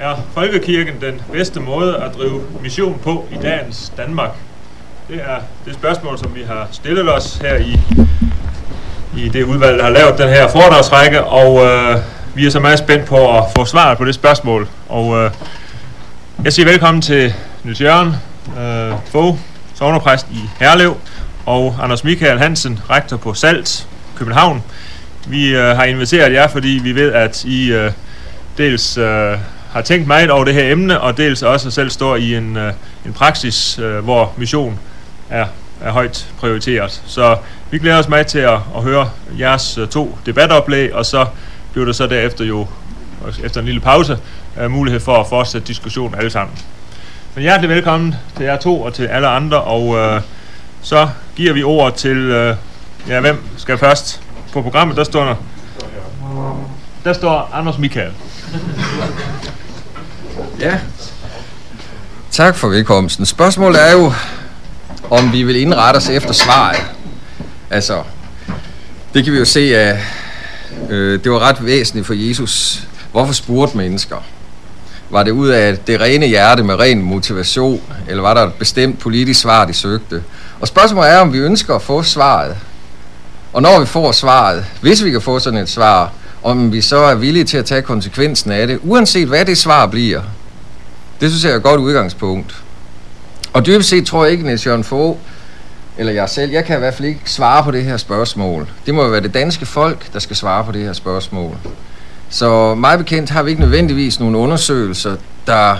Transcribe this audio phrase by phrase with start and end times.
[0.00, 4.30] Er folkekirken den bedste måde at drive mission på i dagens Danmark?
[5.08, 7.80] Det er det spørgsmål, som vi har stillet os her i,
[9.16, 11.96] i det udvalg, der har lavet den her foredragsrække, og øh,
[12.34, 14.68] vi er så meget spændt på at få svaret på det spørgsmål.
[14.88, 15.30] Og øh,
[16.44, 17.34] jeg siger velkommen til
[17.64, 18.08] Niels Jørgen
[18.58, 19.38] øh, Fogh,
[19.74, 20.96] sovnerpræst i Herlev,
[21.46, 23.86] og Anders Michael Hansen, rektor på Salt,
[24.16, 24.62] København.
[25.26, 27.92] Vi øh, har inviteret jer, fordi vi ved, at I øh,
[28.58, 29.38] dels øh,
[29.70, 32.72] har tænkt meget over det her emne, og dels også selv står i en, øh,
[33.06, 34.78] en praksis, øh, hvor mission
[35.30, 35.46] er,
[35.80, 37.02] er højt prioriteret.
[37.06, 37.36] Så
[37.70, 41.26] vi glæder os meget til at, at høre jeres øh, to debatoplæg, og så
[41.72, 42.66] bliver der så derefter jo,
[43.44, 44.18] efter en lille pause,
[44.60, 46.58] øh, mulighed for at fortsætte diskussionen alle sammen.
[47.34, 50.20] Men hjertelig velkommen til jer to og til alle andre, og øh,
[50.82, 52.56] så giver vi ordet til, øh,
[53.08, 54.22] ja, hvem skal først
[54.52, 54.96] på programmet?
[54.96, 55.34] Der står der,
[57.04, 58.12] der står Anders Michael.
[60.60, 60.78] Ja.
[62.30, 63.26] Tak for velkomsten.
[63.26, 64.12] Spørgsmålet er jo,
[65.10, 66.82] om vi vil indrette os efter svaret.
[67.70, 68.02] Altså,
[69.14, 70.04] det kan vi jo se af,
[70.88, 72.82] øh, det var ret væsentligt for Jesus.
[73.12, 74.16] Hvorfor spurgte mennesker?
[75.10, 78.98] Var det ud af det rene hjerte med ren motivation, eller var der et bestemt
[78.98, 80.22] politisk svar, de søgte?
[80.60, 82.56] Og spørgsmålet er, om vi ønsker at få svaret.
[83.52, 86.96] Og når vi får svaret, hvis vi kan få sådan et svar, om vi så
[86.96, 90.22] er villige til at tage konsekvensen af det, uanset hvad det svar bliver.
[91.20, 92.62] Det synes jeg er et godt udgangspunkt.
[93.52, 95.16] Og dybest set tror jeg ikke, Niels Jørgen Fogh,
[95.98, 98.68] eller jeg selv, jeg kan i hvert fald ikke svare på det her spørgsmål.
[98.86, 101.56] Det må jo være det danske folk, der skal svare på det her spørgsmål.
[102.28, 105.16] Så meget bekendt har vi ikke nødvendigvis nogle undersøgelser,
[105.46, 105.76] der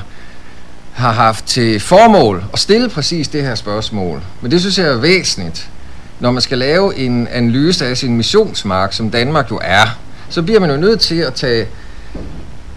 [0.93, 4.23] har haft til formål at stille præcis det her spørgsmål.
[4.41, 5.69] Men det synes jeg er væsentligt.
[6.21, 9.87] Når man skal lave en analyse af sin missionsmark, som Danmark jo er,
[10.31, 11.67] så bliver man jo nødt til at tage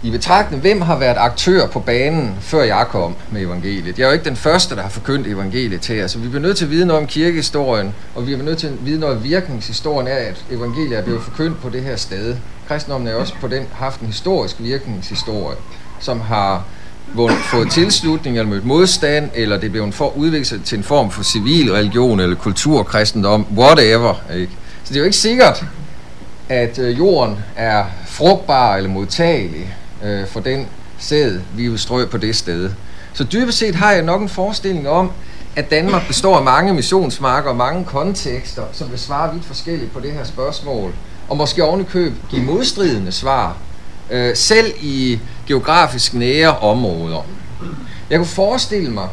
[0.04, 3.98] i betragtning, hvem har været aktør på banen, før jeg kom med evangeliet.
[3.98, 6.42] Jeg er jo ikke den første, der har forkyndt evangeliet til jer, Så vi bliver
[6.42, 9.16] nødt til at vide noget om kirkehistorien, og vi bliver nødt til at vide noget
[9.16, 12.36] om virkningshistorien af, at evangeliet er blevet forkyndt på det her sted.
[12.68, 15.56] Kristendommen er også på den haft en historisk virkningshistorie,
[16.00, 16.64] som har
[17.50, 21.22] fået tilslutning eller mødt modstand, eller det blev en for udviklet til en form for
[21.22, 24.14] civil religion eller kulturkristendom, whatever.
[24.34, 24.52] Ikke?
[24.84, 25.64] Så det er jo ikke sikkert,
[26.52, 29.74] at øh, jorden er frugtbar eller modtagelig
[30.04, 30.66] øh, for den
[30.98, 32.70] sæd, vi vil strø på det sted.
[33.12, 35.10] Så dybest set har jeg nok en forestilling om,
[35.56, 40.00] at Danmark består af mange missionsmarker og mange kontekster, som vil svare vidt forskelligt på
[40.00, 40.92] det her spørgsmål,
[41.28, 43.56] og måske ovenikøb give modstridende svar,
[44.10, 47.26] øh, selv i geografisk nære områder.
[48.10, 49.08] Jeg kunne forestille mig,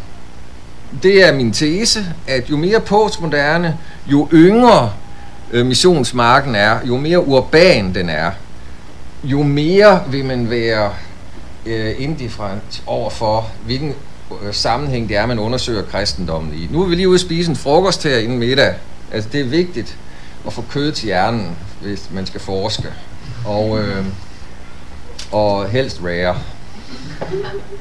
[1.04, 3.78] det er min tese, at jo mere postmoderne,
[4.08, 4.92] jo yngre
[5.52, 8.32] øh, missionsmarken er, jo mere urban den er,
[9.24, 10.92] jo mere vil man være
[11.66, 13.94] øh, indifferent over for, hvilken
[14.44, 16.68] øh, sammenhæng det er, man undersøger kristendommen i.
[16.72, 18.74] Nu er vi lige ude at spise en frokost her inden middag.
[19.12, 19.98] Altså, det er vigtigt
[20.48, 22.88] at få kød til hjernen, hvis man skal forske.
[23.46, 24.06] Og, øh,
[25.32, 26.38] og helst rare.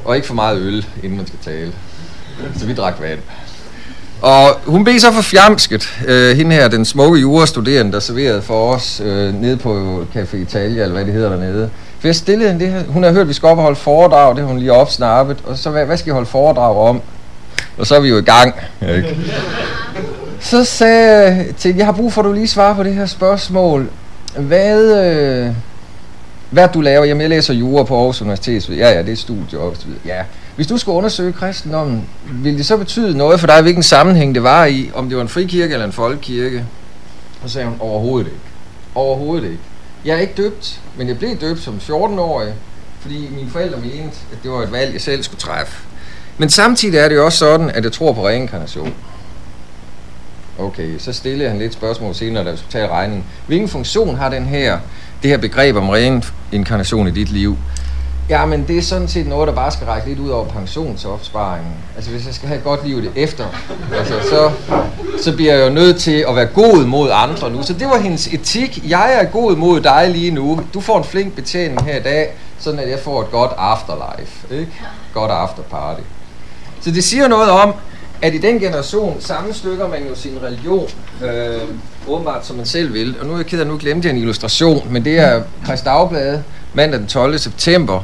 [0.05, 1.73] Og ikke for meget øl, inden man skal tale.
[2.57, 3.21] Så vi drak vand.
[4.23, 8.75] Og hun blev så for fjamsket, øh, hende her, den smukke jurastuderende, der serverede for
[8.75, 11.71] os øh, nede på Café Italia, eller hvad det hedder dernede.
[12.01, 13.77] For jeg stillede hende det her, hun har hørt, at vi skal op og holde
[13.77, 17.01] foredrag, det har hun lige opsnappet, og så, hvad, hvad skal I holde foredrag om?
[17.79, 18.55] Og så er vi jo i gang,
[18.97, 19.17] ikke?
[20.41, 23.07] Så sagde jeg til jeg har brug for, at du lige svarer på det her
[23.07, 23.91] spørgsmål.
[24.37, 25.53] Hvad, øh,
[26.51, 27.05] hvad du laver?
[27.05, 28.69] Jamen, jeg læser jura på Aarhus Universitet.
[28.69, 30.23] Ja, ja, det er studie og Ja,
[30.59, 34.43] hvis du skulle undersøge kristendommen, ville det så betyde noget for dig, hvilken sammenhæng det
[34.43, 36.65] var i, om det var en frikirke eller en folkekirke?
[37.43, 38.41] Så sagde hun, overhovedet ikke.
[38.95, 39.63] Overhovedet ikke.
[40.05, 42.55] Jeg er ikke døbt, men jeg blev døbt som 14-årig,
[43.01, 45.83] fordi mine forældre mente, at det var et valg, jeg selv skulle træffe.
[46.39, 48.95] Men samtidig er det jo også sådan, at jeg tror på reinkarnation.
[50.59, 53.25] Okay, så stillede han lidt spørgsmål senere, da vi skulle tage regningen.
[53.47, 54.79] Hvilken funktion har den her,
[55.23, 57.57] det her begreb om reinkarnation i dit liv?
[58.29, 61.73] Ja, men det er sådan set noget, der bare skal række lidt ud over pensionsopsparingen.
[61.97, 63.45] Altså hvis jeg skal have et godt liv det efter,
[63.99, 64.51] altså, så,
[65.23, 67.63] så bliver jeg jo nødt til at være god mod andre nu.
[67.63, 68.91] Så det var hendes etik.
[68.91, 70.61] Jeg er god mod dig lige nu.
[70.75, 74.55] Du får en flink betjening her i dag, sådan at jeg får et godt afterlife.
[74.55, 74.73] Ikke?
[75.15, 76.03] Godt afterparty.
[76.81, 77.75] Så det siger noget om,
[78.23, 80.89] at i den generation sammenstykker man jo sin religion,
[81.25, 81.61] øh,
[82.09, 83.17] åbenbart som man selv vil.
[83.21, 85.85] Og nu er jeg ked af, nu glemte jeg en illustration, men det er Christ
[85.85, 86.39] Dagblad,
[86.75, 87.39] mandag den 12.
[87.39, 88.01] september,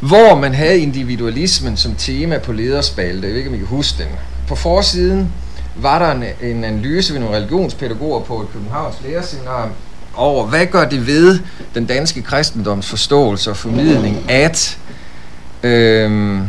[0.00, 3.26] hvor man havde individualismen som tema på lederspalte.
[3.26, 4.12] Jeg ved ikke, om I kan huske den.
[4.48, 5.32] På forsiden
[5.76, 9.70] var der en, en analyse ved nogle religionspædagoger på et Københavns lærerseminar
[10.14, 11.38] over, hvad gør det ved
[11.74, 14.78] den danske kristendoms forståelse og formidling, at
[15.62, 16.42] øhm,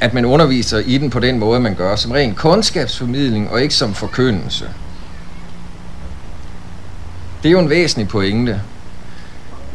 [0.00, 3.74] at man underviser i den på den måde, man gør, som ren kundskabsformidling og ikke
[3.74, 4.64] som forkyndelse.
[7.46, 8.60] Det er jo en væsentlig pointe.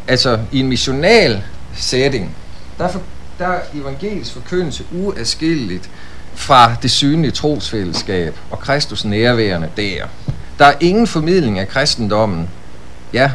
[0.08, 1.42] Altså, i en missional
[1.74, 2.36] setting,
[2.78, 3.02] der er, for,
[3.38, 5.90] der er evangelisk forkyndelse uadskilleligt
[6.34, 10.06] fra det synlige trosfællesskab og Kristus nærværende der.
[10.58, 12.48] Der er ingen formidling af kristendommen.
[13.12, 13.30] Ja,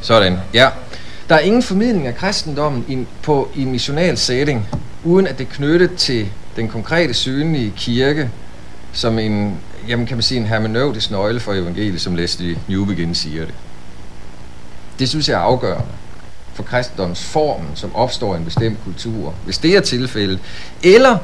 [0.00, 0.68] Sådan, ja.
[1.28, 4.68] Der er ingen formidling af kristendommen i, på, i en missional setting,
[5.04, 8.30] uden at det er knyttet til den konkrete synlige kirke,
[8.92, 9.58] som en,
[9.88, 13.54] jamen kan man sige, en hermeneutisk nøgle for evangeliet, som Leslie Newbegin siger det.
[14.98, 15.92] Det synes jeg er afgørende
[16.54, 20.38] for kristendoms formen, som opstår i en bestemt kultur, hvis det er tilfældet.
[20.82, 21.18] Eller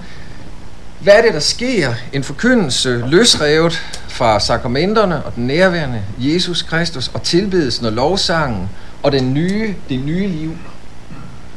[1.00, 1.94] hvad er det, der sker?
[2.12, 3.72] En forkyndelse løsrevet
[4.08, 8.68] fra sakramenterne og den nærværende Jesus Kristus og tilbedelsen og lovsangen
[9.02, 10.56] og den nye, det nye liv,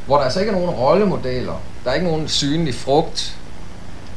[0.05, 3.37] hvor der altså ikke er nogen rollemodeller, der er ikke nogen synlig frugt.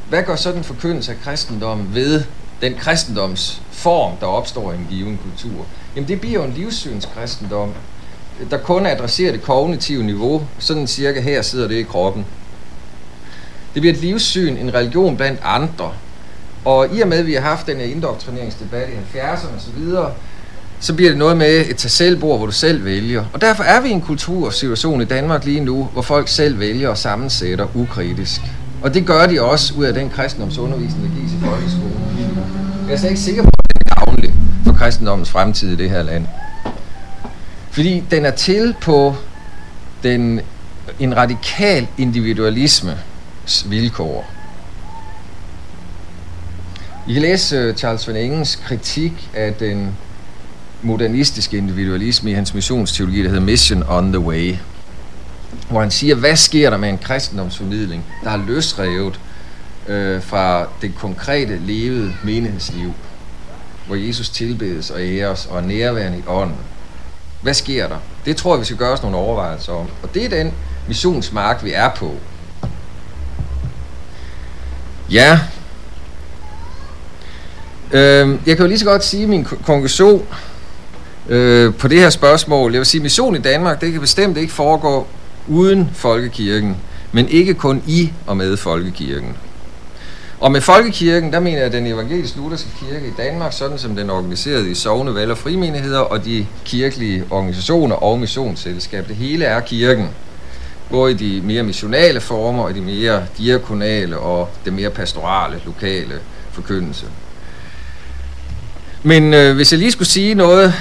[0.09, 2.23] Hvad gør så den forkyndelse af kristendommen ved
[2.61, 5.65] den kristendoms form, der opstår i en given kultur?
[5.95, 7.73] Jamen det bliver jo en livssynskristendom,
[8.51, 10.47] der kun adresserer det kognitive niveau.
[10.59, 12.25] Sådan cirka her sidder det i kroppen.
[13.73, 15.93] Det bliver et livssyn, en religion blandt andre.
[16.65, 19.95] Og i og med, at vi har haft den her indoktrineringsdebat i 70'erne osv.,
[20.83, 23.25] så bliver det noget med et tag selv bord, hvor du selv vælger.
[23.33, 26.89] Og derfor er vi i en kultursituation i Danmark lige nu, hvor folk selv vælger
[26.89, 28.41] og sammensætter ukritisk.
[28.81, 32.01] Og det gør de også ud af den kristendomsundervisning, der gives i folkeskolen.
[32.87, 34.33] Jeg er slet ikke sikker på, at det er gavnligt
[34.65, 36.27] for kristendommens fremtid i det her land.
[37.71, 39.15] Fordi den er til på
[40.03, 40.41] den,
[40.99, 42.97] en radikal individualisme,
[43.65, 44.31] vilkår.
[47.07, 49.95] I kan læse øh, Charles Van Engens kritik af den
[50.83, 54.55] modernistiske individualisme i hans missionsteologi, der hedder Mission on the Way,
[55.69, 59.19] hvor han siger, hvad sker der med en kristendomsformidling, der er løsrevet
[59.87, 62.93] øh, fra det konkrete levede menighedsliv,
[63.87, 66.57] hvor Jesus tilbedes og æres og er nærværende i ånden.
[67.41, 67.97] Hvad sker der?
[68.25, 69.87] Det tror jeg, vi skal gøre os nogle overvejelser om.
[70.03, 70.53] Og det er den
[70.87, 72.15] missionsmark, vi er på.
[75.11, 75.39] Ja.
[77.91, 80.25] Øhm, jeg kan jo lige så godt sige min konklusion
[81.29, 82.71] øh, på det her spørgsmål.
[82.71, 85.07] Jeg vil sige, mission i Danmark, det kan bestemt ikke foregå
[85.47, 86.77] uden folkekirken,
[87.11, 89.35] men ikke kun i og med folkekirken.
[90.39, 94.09] Og med folkekirken, der mener jeg den evangelisk lutherske kirke i Danmark, sådan som den
[94.09, 99.07] er organiseret i sovende valg og frimenigheder og de kirkelige organisationer og missionsselskab.
[99.07, 100.09] Det hele er kirken
[100.89, 106.13] både i de mere missionale former og de mere diakonale og det mere pastorale, lokale
[106.51, 107.05] forkyndelse.
[109.03, 110.73] Men øh, hvis jeg lige skulle sige noget,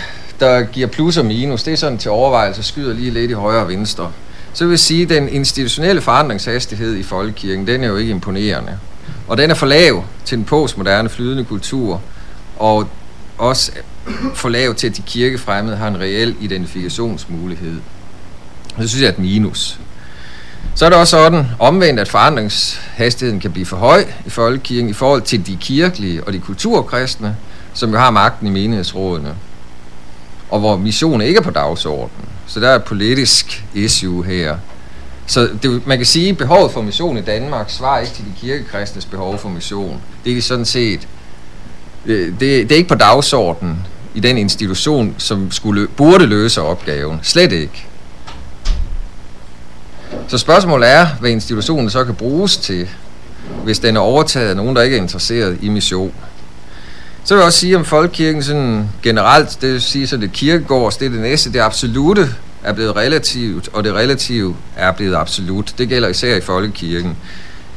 [0.42, 3.60] der giver plus og minus, det er sådan til overvejelse, skyder lige lidt i højre
[3.60, 4.12] og venstre,
[4.52, 8.78] så vil jeg sige, at den institutionelle forandringshastighed i folkekirken, den er jo ikke imponerende.
[9.28, 12.00] Og den er for lav til den postmoderne flydende kultur,
[12.58, 12.88] og
[13.38, 13.72] også
[14.34, 17.80] for lav til, at de kirkefremmede har en reel identifikationsmulighed.
[18.78, 19.78] Det synes jeg er et minus.
[20.74, 24.92] Så er det også sådan omvendt, at forandringshastigheden kan blive for høj i folkekirken i
[24.92, 27.36] forhold til de kirkelige og de kulturkristne,
[27.74, 29.34] som jo har magten i menighedsrådene,
[30.52, 32.28] og hvor mission ikke er på dagsordenen.
[32.46, 34.56] Så der er et politisk issue her.
[35.26, 38.32] Så det, man kan sige, at behovet for mission i Danmark svarer ikke til de
[38.40, 40.00] kirkekristnes behov for mission.
[40.24, 41.08] Det er sådan set,
[42.06, 47.20] øh, det, det er ikke på dagsordenen i den institution, som skulle, burde løse opgaven.
[47.22, 47.86] Slet ikke.
[50.28, 52.88] Så spørgsmålet er, hvad institutionen så kan bruges til,
[53.64, 56.12] hvis den er overtaget af nogen, der ikke er interesseret i mission.
[57.24, 60.96] Så vil jeg også sige om folkekirken sådan generelt, det vil sige så det kirkegårds,
[60.96, 62.28] det er det næste, det absolute
[62.62, 65.74] er blevet relativt, og det relative er blevet absolut.
[65.78, 67.16] Det gælder især i folkekirken.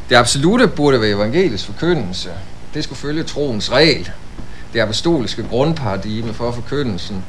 [0.10, 2.30] Det absolute burde være evangelisk forkyndelse.
[2.74, 4.10] Det skulle følge troens regel.
[4.74, 7.24] Det apostoliske grundparadigme for forkyndelsen.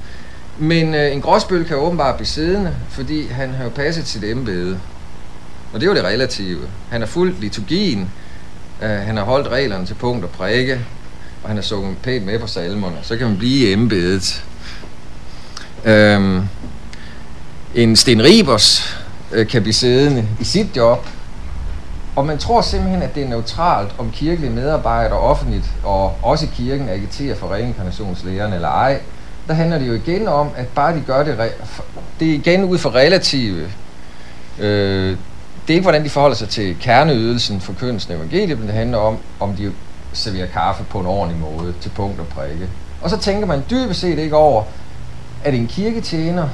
[0.58, 4.78] Men øh, en gråsbøl kan åbenbart blive siddende, fordi han har jo passet sit embede.
[5.73, 6.61] Og det er jo det relative.
[6.90, 8.11] Han har fulgt liturgien,
[8.82, 10.80] øh, han har holdt reglerne til punkt og prikke,
[11.47, 12.97] og han har sunget pænt med på salmerne.
[13.03, 14.45] Så kan man blive i embedet.
[15.85, 16.43] Øhm,
[17.75, 18.97] en Sten Ribers
[19.33, 21.07] øh, kan blive siddende i sit job,
[22.17, 26.88] og man tror simpelthen, at det er neutralt, om kirkelige medarbejdere offentligt, og også kirken,
[26.88, 29.00] agiterer for reinkarnationslæren eller ej.
[29.49, 31.53] Der handler det jo igen om, at bare de gør det,
[32.21, 33.71] det er igen ud for relative
[34.59, 35.17] øh,
[35.67, 38.99] det er ikke, hvordan de forholder sig til kerneydelsen for kønsen evangeliet, men det handler
[38.99, 39.73] om, om de
[40.16, 42.68] serverer kaffe på en ordentlig måde til punkt og prikke.
[43.02, 44.62] Og så tænker man dybest set ikke over,
[45.44, 46.49] at en kirketjener,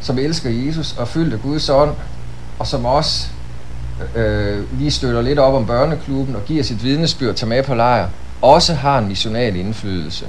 [0.00, 1.94] som elsker Jesus og fyldt af Guds ånd,
[2.58, 3.26] og som også
[4.14, 8.08] øh, lige støtter lidt op om børneklubben og giver sit vidnesbyrd til med på lejr,
[8.42, 10.26] også har en missional indflydelse.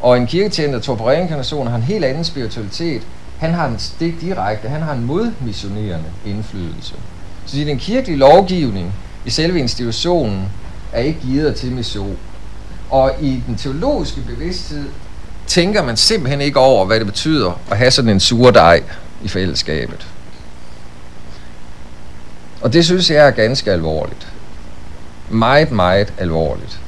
[0.00, 3.02] Og en kirketjener, der tror på reinkarnation, har en helt anden spiritualitet.
[3.38, 6.94] Han har en stik direkte, han har en modmissionerende indflydelse.
[7.46, 10.48] Så i den kirkelige lovgivning i selve institutionen
[10.92, 12.16] er ikke givet til mission.
[12.90, 14.84] Og i den teologiske bevidsthed
[15.46, 18.82] tænker man simpelthen ikke over, hvad det betyder at have sådan en surdej
[19.22, 20.06] i fællesskabet.
[22.60, 24.26] Og det synes jeg er ganske alvorligt.
[25.30, 26.80] Meget, meget alvorligt.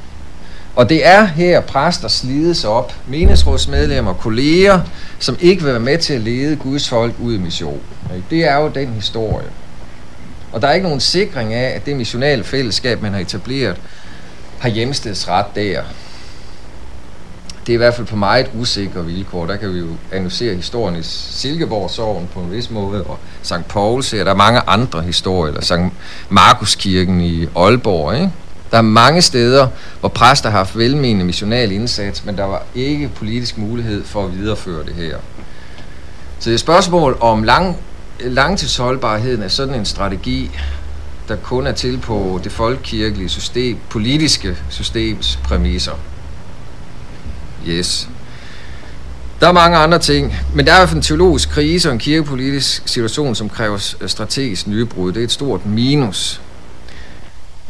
[0.75, 4.81] Og det er her, præster slides op, menighedsrådsmedlemmer, kolleger,
[5.19, 7.81] som ikke vil være med til at lede Guds folk ud i mission.
[8.29, 9.45] Det er jo den historie.
[10.51, 13.77] Og der er ikke nogen sikring af, at det missionale fællesskab, man har etableret,
[14.59, 15.81] har hjemstedsret der.
[17.67, 19.45] Det er i hvert fald på meget usikre vilkår.
[19.45, 23.67] Der kan vi jo analysere historien i Silkeborg-sorgen på en vis måde, og St.
[23.67, 24.23] Pauls her.
[24.23, 25.95] der er mange andre historier, eller St.
[26.29, 28.31] Markuskirken i Aalborg, ikke?
[28.71, 29.67] Der er mange steder,
[29.99, 34.37] hvor præster har haft velmenende missional indsats, men der var ikke politisk mulighed for at
[34.37, 35.17] videreføre det her.
[36.39, 37.77] Så det er et spørgsmål om lang,
[38.21, 40.51] langtidsholdbarheden af sådan en strategi,
[41.27, 45.99] der kun er til på det folkekirkelige system, politiske systems præmisser.
[47.67, 48.09] Yes.
[49.39, 53.35] Der er mange andre ting, men der er en teologisk krise og en kirkepolitisk situation,
[53.35, 55.11] som kræver strategisk nybrud.
[55.11, 56.41] Det er et stort minus.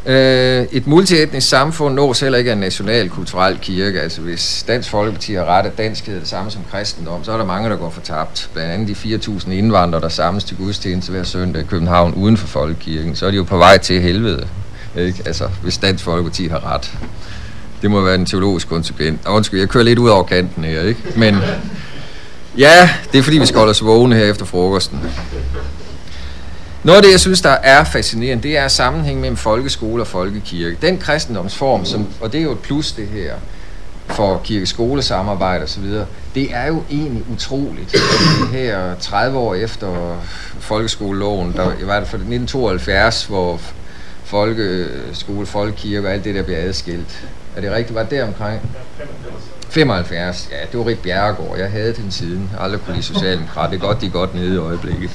[0.06, 4.00] Øh, et multietnisk samfund nås heller ikke af en national kulturel kirke.
[4.00, 7.36] Altså hvis Dansk Folkeparti har ret, at danskhed er det samme som kristendom, så er
[7.36, 8.50] der mange, der går fortabt.
[8.52, 12.46] Blandt andet de 4.000 indvandrere, der samles til gudstjeneste hver søndag i København uden for
[12.46, 13.16] folkekirken.
[13.16, 14.46] Så er de jo på vej til helvede,
[14.96, 15.22] ikke?
[15.26, 16.92] Altså, hvis Dansk Folkeparti har ret.
[17.82, 19.20] Det må være en teologisk konsekvent.
[19.26, 21.00] Undskyld, jeg kører lidt ud over kanten her, ikke?
[21.16, 21.36] Men
[22.58, 25.00] ja, det er fordi, vi skal holde os vågne her efter frokosten.
[26.84, 30.76] Noget af det, jeg synes, der er fascinerende, det er sammenhæng mellem folkeskole og folkekirke.
[30.82, 33.34] Den kristendomsform, som, og det er jo et plus det her,
[34.06, 35.84] for kirkeskolesamarbejde osv.,
[36.34, 37.92] det er jo egentlig utroligt.
[37.92, 40.18] Det her 30 år efter
[40.60, 43.60] folkeskoleloven, der var det for 1972, hvor
[44.24, 47.26] folkeskole, folkekirke og alt det der blev adskilt.
[47.56, 47.94] Er det rigtigt?
[47.94, 48.60] Var det der omkring?
[49.70, 51.58] 75, ja, det var Rit Bjerregaard.
[51.58, 52.50] Jeg havde den siden.
[52.52, 53.70] Jeg aldrig kunne lide Socialdemokrat.
[53.70, 55.10] Det er godt, de er godt nede i øjeblikket.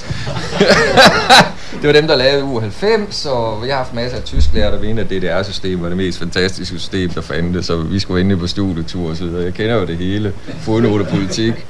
[1.82, 5.04] det var dem, der lavede U90, og jeg har haft masser af tysklærer, der mener,
[5.04, 9.10] at DDR-system var det mest fantastiske system, der fandtes, så vi skulle ind på studietur
[9.10, 9.44] og så videre.
[9.44, 10.34] Jeg kender jo det hele.
[10.60, 11.66] Fodnotepolitik.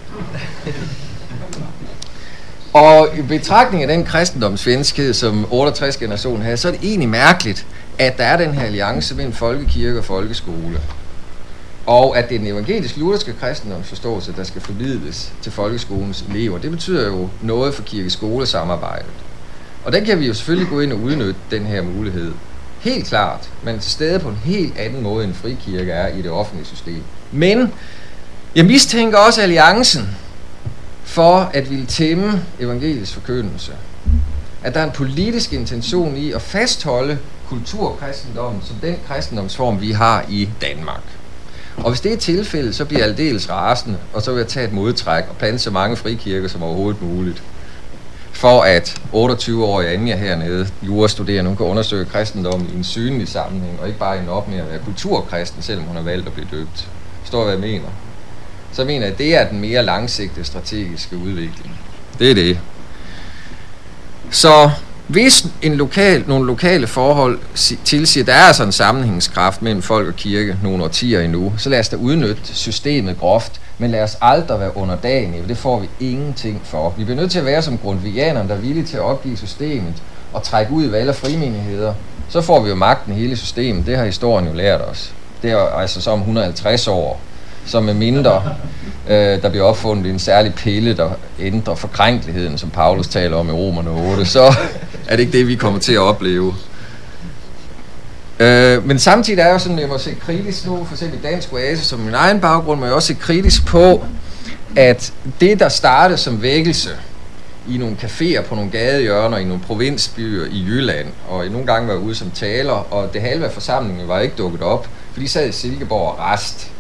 [2.74, 7.66] Og i betragtning af den kristendomsvenskhed, som 68 generationen havde, så er det egentlig mærkeligt,
[7.98, 10.80] at der er den her alliance mellem folkekirke og folkeskole.
[11.86, 16.58] Og at det er den evangelisk lutherske kristendomsforståelse, der skal formidles til folkeskolens elever.
[16.58, 19.12] Det betyder jo noget for kirkeskolesamarbejdet.
[19.84, 22.32] Og den kan vi jo selvfølgelig gå ind og udnytte, den her mulighed.
[22.80, 26.32] Helt klart, men til stede på en helt anden måde, end frikirke er i det
[26.32, 27.04] offentlige system.
[27.32, 27.74] Men
[28.56, 30.10] jeg mistænker også alliancen
[31.04, 33.72] for at ville tæmme evangelisk forkyndelse.
[34.64, 37.18] At der er en politisk intention i at fastholde
[37.50, 41.04] kulturkristendommen som den kristendomsform, vi har i Danmark.
[41.78, 44.68] Og hvis det er tilfældet, så bliver jeg aldeles rasende, og så vil jeg tage
[44.68, 47.44] et modtræk og plante så mange frikirker som overhovedet muligt.
[48.32, 53.88] For at 28-årige Anja hernede, jurastuderende, hun kan undersøge kristendommen i en synlig sammenhæng, og
[53.88, 56.88] ikke bare en op med at være kulturkristen, selvom hun har valgt at blive døbt.
[57.22, 57.88] Forstår hvad jeg mener?
[58.72, 61.80] Så jeg mener at det er den mere langsigtede strategiske udvikling.
[62.20, 62.60] Det er det.
[64.32, 64.70] Så
[65.08, 67.40] hvis en lokal, nogle lokale forhold
[67.86, 71.70] tilsiger, at der er altså en sammenhængskraft mellem folk og kirke nogle årtier endnu, så
[71.70, 75.80] lad os da udnytte systemet groft, men lad os aldrig være underdanige, for det får
[75.80, 76.94] vi ingenting for.
[76.98, 79.94] Vi bliver nødt til at være som grundvianerne, der er villige til at opgive systemet
[80.34, 81.94] og trække ud i valg og frimenigheder.
[82.30, 83.86] Så får vi jo magten i hele systemet.
[83.86, 85.14] Det har historien jo lært os.
[85.42, 87.22] Det er altså så om 150 år
[87.66, 88.42] som er mindre
[89.08, 93.52] øh, der bliver opfundet en særlig pille, der ændrer forkrænkeligheden, som Paulus taler om i
[93.52, 94.44] Romerne 8, så
[95.08, 96.54] er det ikke det, vi kommer til at opleve.
[98.40, 101.20] Øh, men samtidig er jeg jo sådan, at jeg må se kritisk nu, for eksempel
[101.24, 104.06] Dansk Oase, som min egen baggrund, må jeg også se kritisk på,
[104.76, 106.90] at det, der startede som vækkelse
[107.70, 111.96] i nogle caféer på nogle gadehjørner i nogle provinsbyer i Jylland, og nogle gange var
[111.96, 115.50] ude som taler, og det halve af forsamlingen var ikke dukket op, for de sad
[115.50, 116.72] i Silkeborg og rest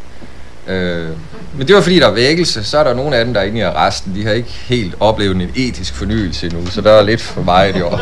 [0.67, 1.09] Øh,
[1.57, 2.63] men det var fordi, der er vækkelse.
[2.63, 4.15] Så er der nogle af dem, der er inde i arresten.
[4.15, 7.75] De har ikke helt oplevet en etisk fornyelse endnu, så der er lidt for meget
[7.75, 7.99] i år.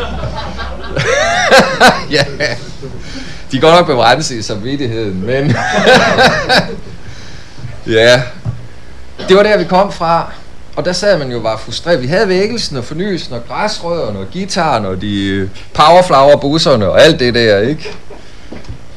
[2.16, 2.24] ja.
[3.52, 5.46] De går nok begrænset i samvittigheden, men...
[7.86, 8.22] ja.
[9.28, 10.32] det var der, vi kom fra.
[10.76, 12.02] Og der sad man jo bare frustreret.
[12.02, 17.20] Vi havde vækkelsen og fornyelsen og græsrødderne og gitaren og de powerflower busserne og alt
[17.20, 17.92] det der, ikke?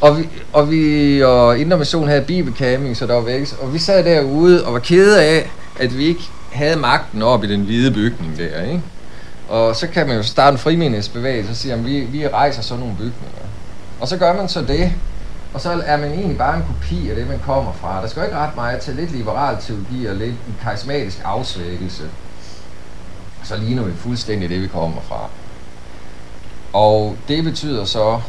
[0.01, 3.55] Og vi, og vi og Indre Mission havde bibelcamping, så der var vækkelse.
[3.59, 5.49] Og vi sad derude og var kede af,
[5.79, 8.81] at vi ikke havde magten op i den hvide bygning der, ikke?
[9.47, 12.79] Og så kan man jo starte en frimenighedsbevægelse og sige, at vi, vi rejser sådan
[12.79, 13.47] nogle bygninger.
[13.99, 14.91] Og så gør man så det,
[15.53, 18.01] og så er man egentlig bare en kopi af det, man kommer fra.
[18.01, 22.03] Der skal jo ikke ret meget til lidt liberal teologi og lidt en karismatisk afsvækkelse.
[23.43, 25.29] Så ligner vi fuldstændig det, vi kommer fra.
[26.73, 28.19] Og det betyder så,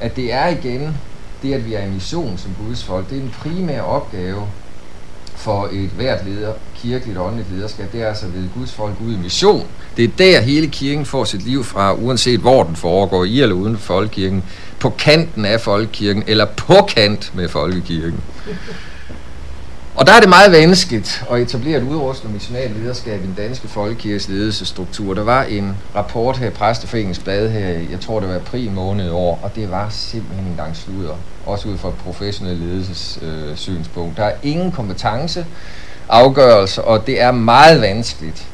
[0.00, 0.96] at det er igen
[1.42, 3.10] det, at vi er i mission som Guds folk.
[3.10, 4.46] Det er en primær opgave
[5.34, 9.12] for et hvert leder, kirkeligt og åndeligt lederskab, det er altså ved Guds folk ud
[9.12, 9.66] i mission.
[9.96, 13.54] Det er der hele kirken får sit liv fra, uanset hvor den foregår, i eller
[13.54, 14.44] uden for folkekirken,
[14.78, 18.20] på kanten af folkekirken, eller på kant med folkekirken.
[19.96, 23.68] Og der er det meget vanskeligt at etablere et udrustende missionalt lederskab i den danske
[23.68, 25.14] folkekirkes ledelsesstruktur.
[25.14, 29.06] Der var en rapport her i Præsteforeningens blad her, jeg tror det var april måned
[29.06, 31.14] i år, og det var simpelthen en gang sludder.
[31.46, 34.10] Også ud fra et professionelt ledelsessynspunkt.
[34.10, 35.46] Øh, der er ingen kompetence,
[36.08, 38.46] afgørelse, og det er meget vanskeligt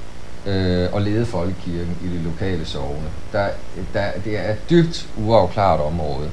[0.47, 3.09] øh, at lede folkekirken i de lokale sovne.
[3.33, 3.47] Der,
[3.95, 6.29] der, det er et dybt uafklaret område.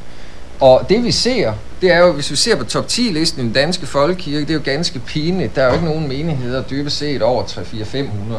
[0.59, 3.43] Og det vi ser, det er jo, hvis vi ser på top 10 listen i
[3.43, 5.55] den danske folkekirke, det er jo ganske pinligt.
[5.55, 8.35] Der er jo ikke nogen menigheder dybest set over 3-4-500.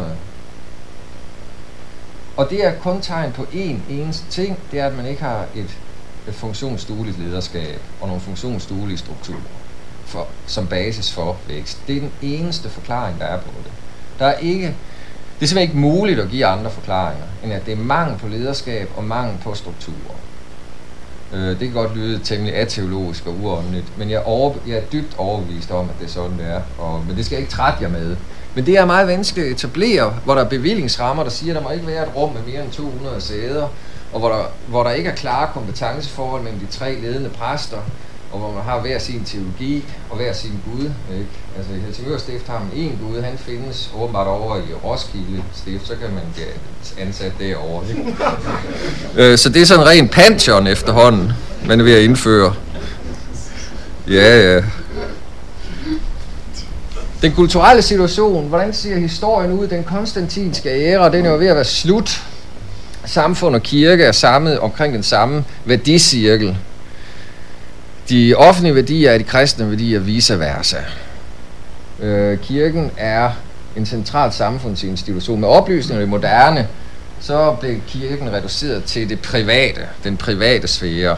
[2.36, 5.46] Og det er kun tegn på én eneste ting, det er, at man ikke har
[5.54, 5.78] et,
[6.28, 9.38] et funktionsdueligt lederskab og nogle funktionsduelige strukturer
[10.04, 11.78] for, som basis for vækst.
[11.86, 13.72] Det er den eneste forklaring, der er på det.
[14.18, 14.66] Der er ikke,
[15.38, 18.28] det er simpelthen ikke muligt at give andre forklaringer, end at det er mangel på
[18.28, 20.16] lederskab og mangel på strukturer.
[21.32, 24.84] Øh, det kan godt lyde temmelig ateologisk og uåndeligt, men jeg er, over, jeg er
[24.92, 26.60] dybt overbevist om, at det er sådan, det er.
[26.78, 28.16] Og, men det skal jeg ikke trætte jer med.
[28.54, 31.68] Men det er meget vanskeligt at etablere, hvor der er bevillingsrammer, der siger, at der
[31.68, 33.68] må ikke være et rum med mere end 200 sæder,
[34.12, 37.78] og hvor der, hvor der ikke er klare kompetenceforhold mellem de tre ledende præster,
[38.32, 40.90] og hvor man har hver sin teologi og hver sin Gud.
[41.12, 41.30] Ikke?
[41.56, 45.86] Altså i Helsingør Stift har man én Gud, han findes åbenbart over i Roskilde Stift,
[45.86, 47.88] så kan man blive ansat derovre.
[47.88, 48.04] Ikke?
[49.16, 51.32] Øh, så det er sådan en ren pantheon efterhånden,
[51.66, 52.54] man er ved at indføre.
[54.08, 54.62] Ja, ja.
[57.22, 59.66] Den kulturelle situation, hvordan ser historien ud?
[59.66, 62.22] Den konstantinske æra, den er jo ved at være slut.
[63.04, 66.56] Samfund og kirke er samlet omkring den samme værdicirkel.
[68.10, 70.76] De offentlige værdier er de kristne værdier vice versa.
[72.00, 73.30] Øh, kirken er
[73.76, 75.40] en central samfundsinstitution.
[75.40, 76.68] Med oplysningen i moderne,
[77.20, 81.16] så blev kirken reduceret til det private, den private sfære.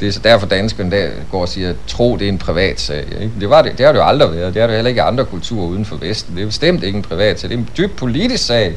[0.00, 2.80] Det er så derfor danskerne der går og siger, at tro det er en privat
[2.80, 3.04] sag.
[3.20, 3.32] Ikke?
[3.40, 4.54] Det, var det, det har det jo aldrig været.
[4.54, 6.36] Det har det heller ikke andre kulturer uden for Vesten.
[6.36, 7.50] Det er bestemt ikke en privat sag.
[7.50, 8.76] Det er en dybt politisk sag,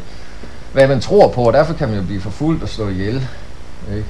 [0.74, 3.28] hvad man tror på, og derfor kan man jo blive forfulgt og slå ihjel.
[3.96, 4.06] Ikke?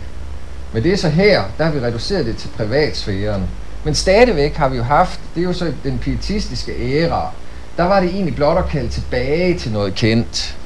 [0.73, 3.43] Men det er så her, der har vi reduceret det til privatsfæren.
[3.83, 7.31] Men stadigvæk har vi jo haft, det er jo så den pietistiske æra,
[7.77, 10.57] der var det egentlig blot at kalde tilbage til noget kendt.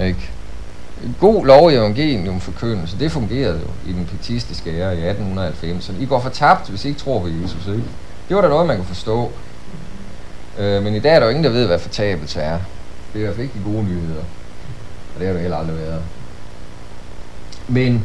[0.00, 0.30] Ikke?
[1.20, 5.92] God lov i evangelium forkyndelse, det fungerede jo i den pietistiske æra i 1890.
[6.00, 7.66] I går fortabt, hvis I ikke tror på Jesus.
[7.66, 7.82] Ikke?
[8.28, 9.32] Det var da noget, man kunne forstå.
[10.58, 12.58] Øh, men i dag er der jo ingen, der ved, hvad fortabelse er.
[13.12, 14.22] Det er i hvert fald ikke de gode nyheder.
[15.14, 16.02] Og det har det heller aldrig været.
[17.68, 18.04] Men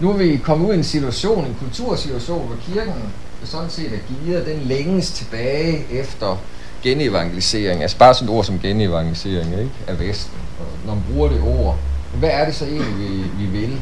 [0.00, 3.02] nu er vi kommet ud i en situation, en kultursituation, hvor kirken
[3.44, 6.36] sådan set er givet, den længes tilbage efter
[6.82, 7.82] genevangelisering.
[7.82, 9.70] Altså bare sådan et ord som genevangelisering ikke?
[9.86, 10.38] af Vesten.
[10.60, 11.78] Og når man bruger det ord,
[12.18, 13.80] hvad er det så egentlig, vi, vi vil?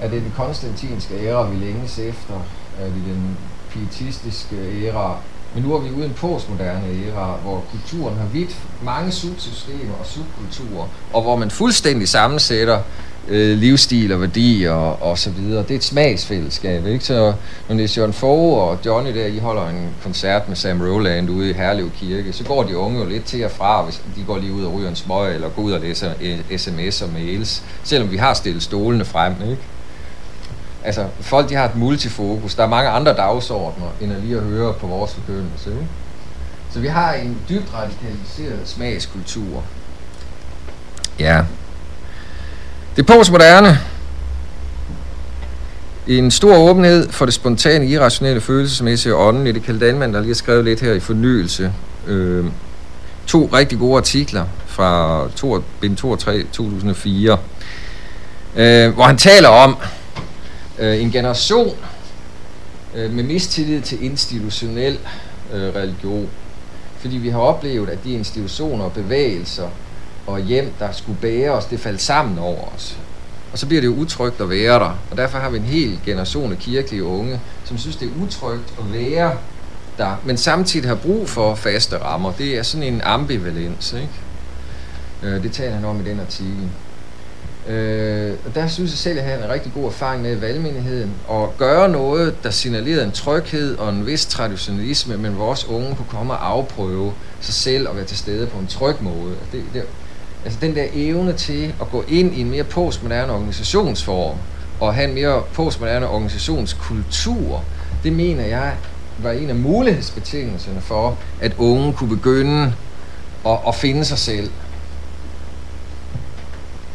[0.00, 2.34] Er det den konstantinske æra, vi længes efter?
[2.80, 3.36] Er det den
[3.70, 5.16] pietistiske æra?
[5.54, 9.94] Men nu er vi ude i en postmoderne æra, hvor kulturen har vidt mange subsystemer
[10.00, 12.80] og subkulturer, og hvor man fuldstændig sammensætter
[13.28, 15.62] øh, livsstil og værdier og, og så videre.
[15.62, 17.04] Det er et smagsfællesskab, ikke?
[17.04, 17.32] Så
[17.68, 21.30] når det er Jørgen Fogh og Johnny der, I holder en koncert med Sam Rowland
[21.30, 24.24] ude i Herlev Kirke, så går de unge jo lidt til og fra, hvis de
[24.26, 27.08] går lige ud og ryger en smøg, eller går ud og læser øh, sms og
[27.12, 29.62] mails, selvom vi har stillet stolene frem, ikke?
[30.84, 32.54] Altså, folk de har et multifokus.
[32.54, 35.86] Der er mange andre dagsordner, end at lige at høre på vores forkyndelse, ikke?
[36.70, 39.62] Så vi har en dybt radikaliseret smagskultur.
[41.18, 41.44] Ja.
[42.96, 43.78] Det postmoderne,
[46.06, 49.54] en stor åbenhed for det spontane, irrationelle, følelsesmæssige og åndelige.
[49.54, 51.72] Det kaldte Dalman, der lige har skrevet lidt her i Fornyelse.
[52.06, 52.44] Øh,
[53.26, 57.38] to rigtig gode artikler fra to, bind 2 og 3, 2004,
[58.56, 59.76] øh, hvor han taler om
[60.78, 61.76] øh, en generation
[62.94, 64.98] øh, med mistillid til institutionel
[65.54, 66.28] øh, religion.
[66.98, 69.68] Fordi vi har oplevet, at de institutioner og bevægelser
[70.26, 72.98] og hjem, der skulle bære os, det faldt sammen over os.
[73.52, 74.98] Og så bliver det jo utrygt at være der.
[75.10, 78.74] Og derfor har vi en hel generation af kirkelige unge, som synes, det er utrygt
[78.78, 79.32] at være
[79.98, 82.32] der, men samtidig har brug for faste rammer.
[82.32, 84.08] Det er sådan en ambivalens, ikke?
[85.22, 86.68] Øh, det taler han om i den artikel.
[87.68, 91.14] Øh, og der synes jeg selv, at jeg havde en rigtig god erfaring med valgmenigheden,
[91.28, 96.06] og gøre noget, der signalerede en tryghed og en vis traditionalisme, men vores unge kunne
[96.08, 99.34] komme og afprøve sig selv og være til stede på en tryg måde.
[99.52, 99.82] Det, det,
[100.46, 104.36] altså den der evne til at gå ind i en mere postmoderne organisationsform,
[104.80, 107.64] og have en mere postmoderne organisationskultur,
[108.02, 108.72] det mener jeg
[109.18, 112.74] var en af mulighedsbetingelserne for, at unge kunne begynde
[113.46, 114.50] at, at finde sig selv.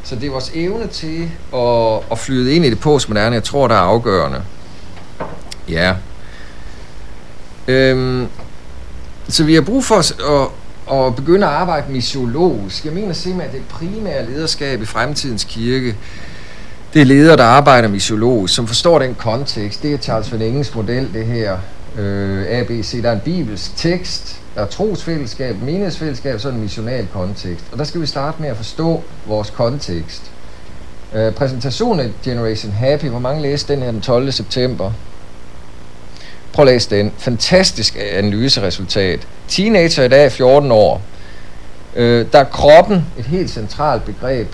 [0.03, 3.67] Så det er vores evne til at, at flyde ind i det postmoderne, jeg tror,
[3.67, 4.43] der er afgørende.
[5.69, 5.95] Ja.
[7.67, 8.27] Øhm,
[9.29, 10.49] så vi har brug for at,
[10.91, 12.85] at, begynder begynde at arbejde missiologisk.
[12.85, 15.95] Jeg mener simpelthen, at det primære lederskab i fremtidens kirke,
[16.93, 19.83] det er ledere, der arbejder missiologisk, som forstår den kontekst.
[19.83, 21.57] Det er Charles Van Engens model, det her
[21.97, 23.01] øh, ABC.
[23.01, 27.65] Der er en bibelsk tekst, der er trosfællesskab, menighedsfællesskab, så så en missional kontekst.
[27.71, 30.31] Og der skal vi starte med at forstå vores kontekst.
[31.13, 34.31] Øh, præsentationen af Generation Happy, hvor mange læste den her den 12.
[34.31, 34.91] september?
[36.53, 37.11] Prøv at læse den.
[37.17, 39.27] Fantastisk analyseresultat.
[39.47, 41.01] Teenager i dag, 14 år.
[41.95, 44.47] Øh, der er kroppen et helt centralt begreb.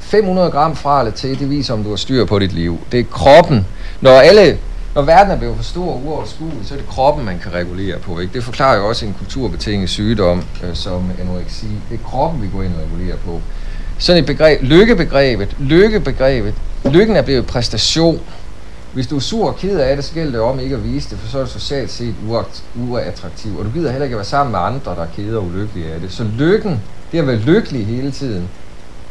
[0.00, 2.78] 500 gram fra eller til, det viser, om du har styr på dit liv.
[2.92, 3.66] Det er kroppen.
[4.00, 4.58] Når alle
[4.94, 7.98] når verden er blevet for stor og uoverskuelig, så er det kroppen, man kan regulere
[7.98, 8.20] på.
[8.20, 8.34] Ikke?
[8.34, 11.66] Det forklarer jo også en kulturbetinget sygdom øh, som anoreksi.
[11.90, 13.40] Det er kroppen, vi går ind og regulerer på.
[13.98, 18.20] Sådan et begreb, lykkebegrebet, lykkebegrebet, lykken er blevet præstation.
[18.92, 21.10] Hvis du er sur og ked af det, så gælder det om ikke at vise
[21.10, 22.14] det, for så er det socialt set
[22.74, 23.58] uattraktiv.
[23.58, 25.92] Og du gider heller ikke at være sammen med andre, der er kede og ulykkelige
[25.92, 26.12] af det.
[26.12, 28.50] Så lykken, det at være lykkelig hele tiden,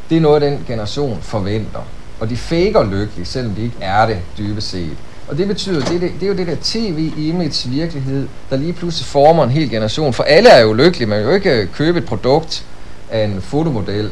[0.10, 1.80] det er noget, den generation forventer.
[2.20, 4.98] Og de faker lykkelig, selvom de ikke er det dybest set.
[5.28, 9.06] Og det betyder, det, det, det er jo det der tv-image virkelighed, der lige pludselig
[9.06, 10.13] former en hel generation.
[10.13, 11.08] For alle er jo lykkelige.
[11.10, 12.65] Man kan jo ikke købe et produkt
[13.10, 14.12] af en fotomodel,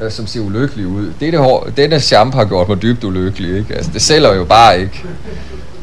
[0.00, 1.12] øh, som ser ulykkelig ud.
[1.20, 3.58] Det, det, denne shampoo har gjort mig dybt ulykkelig.
[3.58, 3.74] Ikke?
[3.74, 5.04] Altså, det sælger jo bare ikke.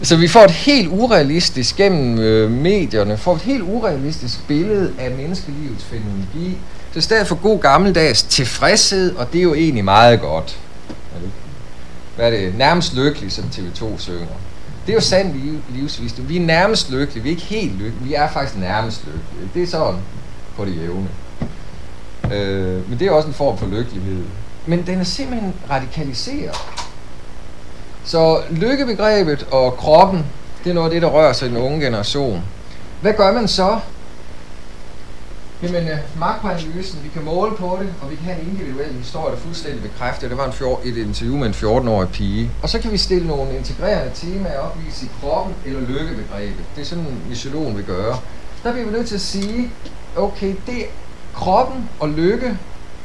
[0.04, 5.12] Så vi får et helt urealistisk gennem øh, medierne, får et helt urealistisk billede af
[5.12, 6.58] menneskelivets fænomenologi.
[6.92, 10.58] Så i stedet for god gammeldags tilfredshed, og det er jo egentlig meget godt.
[12.16, 12.58] Hvad er det?
[12.58, 14.28] Nærmest lykkelig, som TV2 synger.
[14.86, 16.30] Det er jo sand liv, livsvisdom.
[16.30, 17.24] Vi er nærmest lykkelige.
[17.24, 18.08] Vi er ikke helt lykkelige.
[18.08, 19.50] Vi er faktisk nærmest lykkelige.
[19.54, 20.00] Det er sådan
[20.58, 21.08] på det jævne.
[22.34, 24.24] Øh, men det er også en form for lykkelighed.
[24.66, 26.58] Men den er simpelthen radikaliseret.
[28.06, 30.26] Så lykkebegrebet og kroppen,
[30.64, 32.44] det er noget af det, der rører sig i den unge generation.
[33.02, 33.80] Hvad gør man så,
[35.64, 39.36] Jamen, øh, makroanalysen, vi kan måle på det, og vi kan have en individuel historie,
[39.36, 40.28] der fuldstændig bekræfter.
[40.28, 42.52] Det var en fjord, et interview med en 14-årig pige.
[42.62, 46.66] Og så kan vi stille nogle integrerende temaer op, i kroppen eller lykkebegrebet.
[46.76, 48.20] Det er sådan, mysiologen vil gøre.
[48.64, 49.72] Der bliver vi nødt til at sige,
[50.16, 50.86] okay, det
[51.34, 52.58] kroppen og lykke,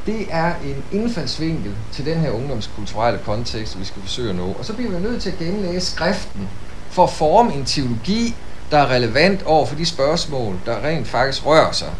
[0.06, 4.52] det er en indfaldsvinkel til den her ungdomskulturelle kontekst, vi skal forsøge at nå.
[4.52, 6.48] Og så bliver vi nødt til at genlæse skriften
[6.90, 8.34] for at forme en teologi,
[8.70, 11.90] der er relevant over for de spørgsmål, der rent faktisk rører sig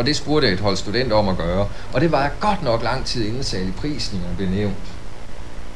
[0.00, 1.68] og det spurgte jeg et hold studenter om at gøre.
[1.92, 4.88] Og det var godt nok lang tid inden særlig prisningerne blev nævnt.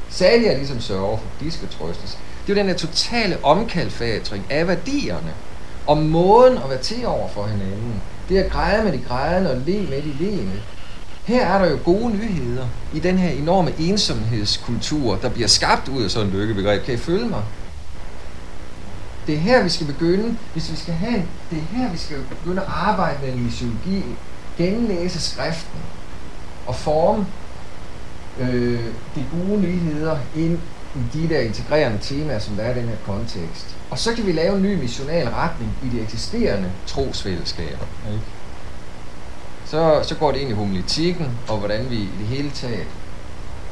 [0.08, 2.18] Særlig er ligesom sørger for, de skal trøstes.
[2.46, 5.34] Det er jo den der totale omkalfatring af værdierne.
[5.86, 8.02] Og måden at være til over for hinanden.
[8.28, 10.60] Det er at græde med de grædende og le med de leende.
[11.24, 16.02] Her er der jo gode nyheder i den her enorme ensomhedskultur, der bliver skabt ud
[16.04, 16.84] af sådan et lykkebegreb.
[16.84, 17.42] Kan I følge mig?
[19.26, 22.16] det er her, vi skal begynde, hvis vi skal have, det er her, vi skal
[22.28, 24.02] begynde at arbejde med en missiologi,
[24.56, 25.80] genlæse skriften
[26.66, 27.26] og forme
[28.37, 28.80] øh,
[29.14, 30.58] de gode nyheder ind
[30.94, 33.76] i de der integrerende temaer, som der er i den her kontekst.
[33.90, 37.87] Og så kan vi lave en ny missional retning i de eksisterende trosfællesskaber.
[38.12, 38.24] Ikke?
[39.64, 42.87] Så, så går det ind i homiletikken, og hvordan vi i det hele taget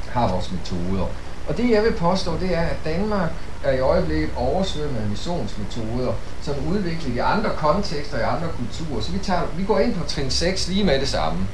[0.08, 1.06] har vores metoder.
[1.48, 3.30] Og det jeg vil påstå, det er, at Danmark
[3.64, 9.00] er i øjeblikket oversvømmet af missionsmetoder, som udviklet i andre kontekster, i andre kulturer.
[9.00, 11.46] Så vi, tager, vi går ind på trin 6 lige med det samme.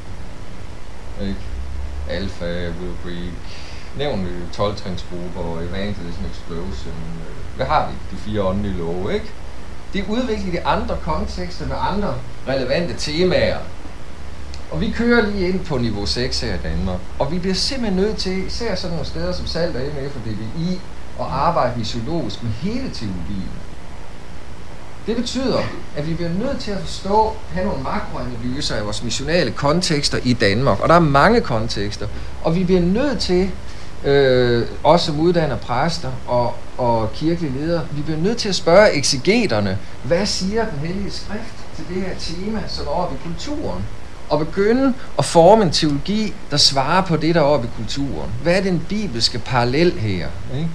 [1.20, 1.36] Ikke?
[2.10, 3.67] Alpha, Will Creek,
[3.98, 6.94] nævn 12 trinsgrupper, Evangelism Explosion.
[7.28, 8.16] Øh, hvad har vi?
[8.16, 9.26] De fire åndelige love, ikke?
[9.92, 12.14] Det er udviklet i andre kontekster med andre
[12.48, 13.58] relevante temaer.
[14.70, 17.00] Og vi kører lige ind på niveau 6 her i Danmark.
[17.18, 20.22] Og vi bliver simpelthen nødt til, især sådan nogle steder som Salt og MF og
[20.22, 20.80] DBI,
[21.20, 23.50] at arbejde misologisk med hele teologien.
[25.06, 25.58] Det betyder,
[25.96, 30.32] at vi bliver nødt til at forstå, have nogle makroanalyser af vores missionale kontekster i
[30.32, 30.80] Danmark.
[30.80, 32.06] Og der er mange kontekster.
[32.42, 33.50] Og vi bliver nødt til,
[34.04, 38.92] øh, også som uddanner præster og, og kirkelige ledere, vi bliver nødt til at spørge
[38.92, 43.84] eksegeterne, hvad siger den hellige skrift til det her tema, som er oppe i kulturen?
[44.28, 48.30] Og begynde at forme en teologi, der svarer på det, der er oppe i kulturen.
[48.42, 50.28] Hvad er den bibelske parallel her?
[50.54, 50.68] Ikke?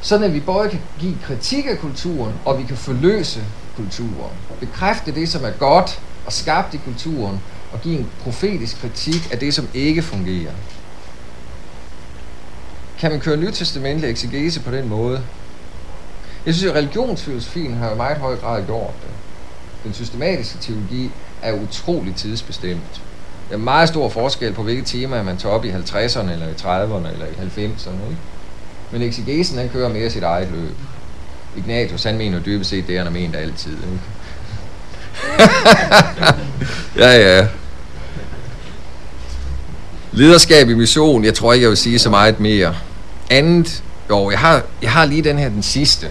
[0.00, 3.40] Sådan at vi både kan give kritik af kulturen, og vi kan forløse
[3.76, 4.32] kulturen.
[4.60, 7.40] Bekræfte det, som er godt og skabt i kulturen,
[7.72, 10.52] og give en profetisk kritik af det, som ikke fungerer.
[13.00, 15.22] Kan man køre nytestamentlig eksegese på den måde?
[16.46, 19.10] Jeg synes, at religionsfilosofien har i meget høj grad gjort det.
[19.84, 21.10] Den systematiske teologi
[21.42, 23.02] er utrolig tidsbestemt.
[23.48, 26.52] Der er meget stor forskel på, hvilke temaer man tager op i 50'erne, eller i
[26.52, 28.10] 30'erne, eller i 90'erne.
[28.10, 28.20] Ikke?
[28.92, 30.76] Men eksegesen, den kører mere sit eget løb.
[31.56, 33.72] Ignatius, han mener dybest set det, han har ment altid.
[33.72, 34.00] Ikke?
[37.04, 37.46] ja, ja.
[40.12, 42.74] Lederskab i mission, jeg tror ikke, jeg vil sige så meget mere.
[43.30, 46.06] Andet, jo, jeg har, jeg har lige den her, den sidste.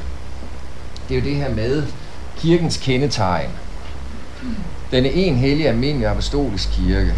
[1.10, 1.84] Det er jo det her med
[2.38, 3.50] kirkens kendetegn.
[4.92, 7.14] Den er en hellig almindelig apostolisk kirke.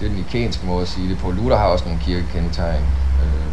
[0.00, 1.30] Det er den ikenske måde at sige det på.
[1.30, 2.84] Luther har også nogle kirkekendetegn.
[3.22, 3.52] Øhm.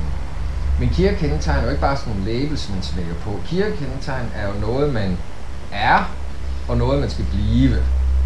[0.80, 3.42] Men kirkekendetegn er jo ikke bare sådan nogle labels, man smækker på.
[3.46, 5.18] Kirkekendetegn er jo noget, man
[5.72, 6.16] er,
[6.68, 7.78] og noget, man skal blive.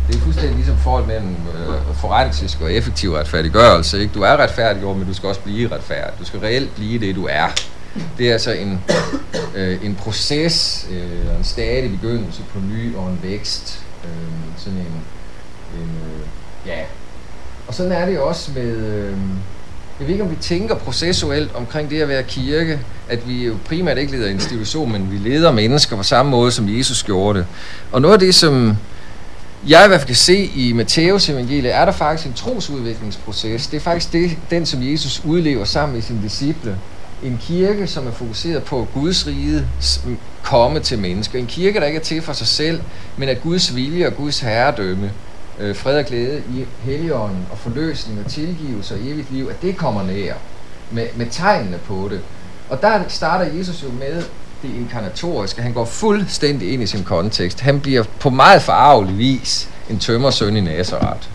[0.07, 4.01] Det er fuldstændig ligesom forhold mellem øh, forensisk og effektiv retfærdiggørelse.
[4.01, 4.13] Ikke?
[4.13, 6.19] Du er retfærdiggjort, men du skal også blive retfærdig.
[6.19, 7.47] Du skal reelt blive det, du er.
[8.17, 8.81] Det er altså en,
[9.55, 13.83] øh, en proces, øh, en stadig begyndelse på ny og en vækst.
[14.03, 14.09] Øh,
[14.57, 14.85] sådan en,
[15.81, 16.27] en øh,
[16.67, 16.79] ja.
[17.67, 19.17] Og sådan er det også med, øh,
[19.99, 23.55] jeg ved ikke, om vi tænker processuelt omkring det at være kirke, at vi jo
[23.65, 27.47] primært ikke leder institution, men vi leder mennesker på samme måde, som Jesus gjorde det.
[27.91, 28.77] Og noget af det, som
[29.67, 33.67] jeg i hvert fald kan se i Matteus evangeliet, er der faktisk en trosudviklingsproces.
[33.67, 36.77] Det er faktisk det, den, som Jesus udlever sammen med sine disciple.
[37.23, 39.67] En kirke, som er fokuseret på Guds rige
[40.43, 41.39] komme til mennesker.
[41.39, 42.81] En kirke, der ikke er til for sig selv,
[43.17, 45.11] men at Guds vilje og Guds herredømme
[45.59, 49.77] øh, fred og glæde i Helligånden og forløsning og tilgivelse og evigt liv, at det
[49.77, 50.33] kommer nær
[50.91, 52.21] med, med tegnene på det.
[52.69, 54.23] Og der starter Jesus jo med
[54.63, 55.61] det inkarnatoriske.
[55.61, 57.59] Han går fuldstændig ind i sin kontekst.
[57.59, 61.27] Han bliver på meget forarvelig vis en tømmersøn i Nazareth.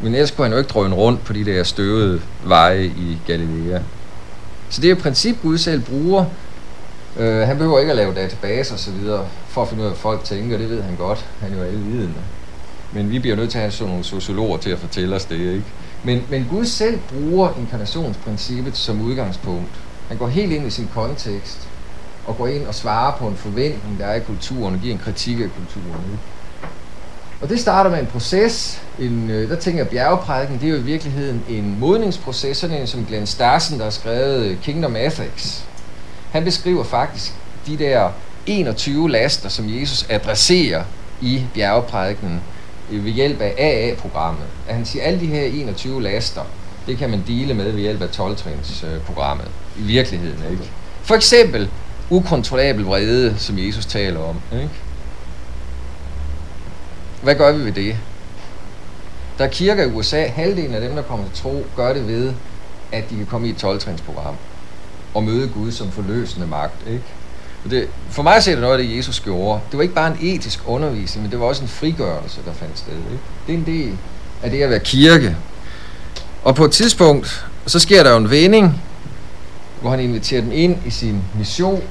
[0.00, 3.80] Men ellers kunne han jo ikke drøne rundt på de der støvede veje i Galilea.
[4.70, 6.24] Så det er jo princip, Gud selv bruger.
[7.16, 9.92] Uh, han behøver ikke at lave databaser og så videre for at finde ud af,
[9.92, 10.58] hvad folk tænker.
[10.58, 11.24] Det ved han godt.
[11.40, 11.90] Han er jo alvidende.
[11.90, 12.20] vidende.
[12.92, 15.38] Men vi bliver nødt til at have sådan nogle sociologer til at fortælle os det,
[15.38, 15.64] ikke?
[16.04, 19.70] Men, men Gud selv bruger inkarnationsprincippet som udgangspunkt.
[20.08, 21.68] Han går helt ind i sin kontekst
[22.26, 24.98] og går ind og svarer på en forventning, der er i kulturen, og give en
[24.98, 26.18] kritik af kulturen.
[27.40, 28.82] Og det starter med en proces.
[28.98, 32.86] En, øh, der tænker jeg, bjergeprædiken, det er jo i virkeligheden en modningsproces, sådan en
[32.86, 35.64] som Glenn Starsen, der har skrevet øh, Kingdom Ethics.
[36.32, 37.32] Han beskriver faktisk
[37.66, 38.10] de der
[38.46, 40.84] 21 laster, som Jesus adresserer
[41.20, 42.40] i bjergeprædiken
[42.92, 44.44] øh, ved hjælp af AA-programmet.
[44.68, 46.42] At han siger, at alle de her 21 laster,
[46.86, 49.48] det kan man dele med ved hjælp af 12-trins-programmet.
[49.78, 50.70] I virkeligheden, ikke?
[51.02, 51.68] For eksempel
[52.10, 54.36] ukontrollabel vrede, som Jesus taler om.
[54.52, 54.70] Ikke?
[57.22, 57.96] Hvad gør vi ved det?
[59.38, 62.32] Der er kirker i USA, halvdelen af dem, der kommer til tro, gør det ved,
[62.92, 64.34] at de kan komme i et 12-trins-program
[65.14, 66.86] og møde Gud som forløsende magt.
[66.86, 67.02] Ikke?
[67.70, 69.60] Det, for mig ser det noget af det, Jesus gjorde.
[69.70, 72.78] Det var ikke bare en etisk undervisning, men det var også en frigørelse, der fandt
[72.78, 72.92] sted.
[72.92, 73.22] Ikke?
[73.46, 73.98] Det er en del
[74.42, 75.36] af det at være kirke.
[76.44, 78.82] Og på et tidspunkt, så sker der jo en vending,
[79.80, 81.82] hvor han inviterer dem ind i sin mission.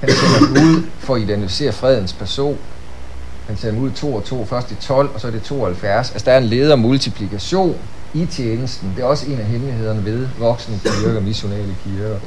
[0.00, 2.58] Han sender dem ud for at identificere fredens person.
[3.46, 6.10] Han sender dem ud to og to, først i 12, og så er det 72.
[6.10, 7.76] Altså der er en ledermultiplikation
[8.14, 8.92] i tjenesten.
[8.96, 12.18] Det er også en af hemmelighederne ved voksne kirker, missionale kirker.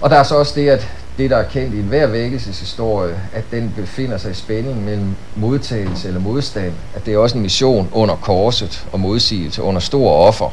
[0.00, 3.44] Og der er så også det, at det, der er kendt i enhver vækkelseshistorie, at
[3.50, 7.88] den befinder sig i spænding mellem modtagelse eller modstand, at det er også en mission
[7.92, 10.50] under korset og modsigelse, under store offer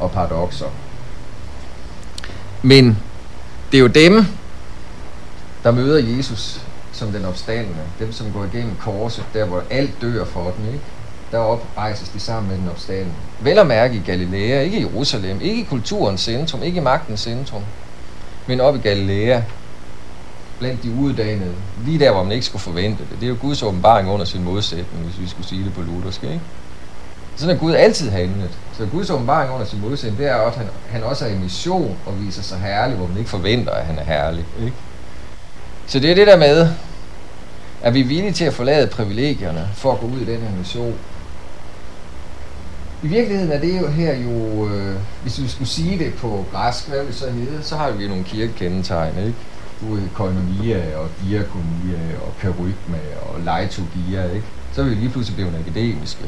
[0.00, 0.66] og paradoxer.
[2.62, 2.98] Men
[3.72, 4.24] det er jo dem,
[5.64, 7.82] der møder Jesus som den opstandende.
[7.98, 10.84] Dem, som går igennem korset, der hvor alt dør for dem, ikke?
[11.32, 13.14] Der oprejses de sammen med den opstandende.
[13.38, 17.20] Vel at mærke i Galilea, ikke i Jerusalem, ikke i kulturens centrum, ikke i magtens
[17.20, 17.62] centrum
[18.48, 19.42] men op i Galilea,
[20.58, 23.10] blandt de uddannede, lige der, hvor man ikke skulle forvente det.
[23.10, 26.22] Det er jo Guds åbenbaring under sin modsætning, hvis vi skulle sige det på luthersk,
[26.22, 26.40] ikke?
[27.38, 28.50] Sådan er Gud altid handlet.
[28.78, 31.38] Så Guds åbenbaring under sin modsætning, det er også, at han, han også er i
[31.38, 34.44] mission og viser sig herlig, hvor man ikke forventer, at han er herlig.
[34.60, 34.76] Ikke?
[35.86, 36.68] Så det er det der med,
[37.82, 40.94] at vi villige til at forlade privilegierne for at gå ud i den her mission?
[43.02, 46.88] I virkeligheden er det jo her jo, øh, hvis vi skulle sige det på græsk,
[46.88, 49.34] hvad vi så hedder, så har vi jo nogle kirkekendetegn, ikke?
[49.80, 54.46] Du er koinonia og diakonia og kerygma og leitogia, ikke?
[54.72, 56.24] Så er vi lige pludselig blevet akademiske.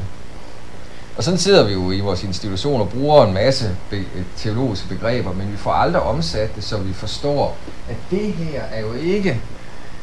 [1.16, 4.88] Og sådan sidder vi jo i vores institutioner og bruger en masse be- øh, teologiske
[4.88, 7.57] begreber, men vi får aldrig omsat det, så vi forstår,
[7.88, 9.40] at det her er jo ikke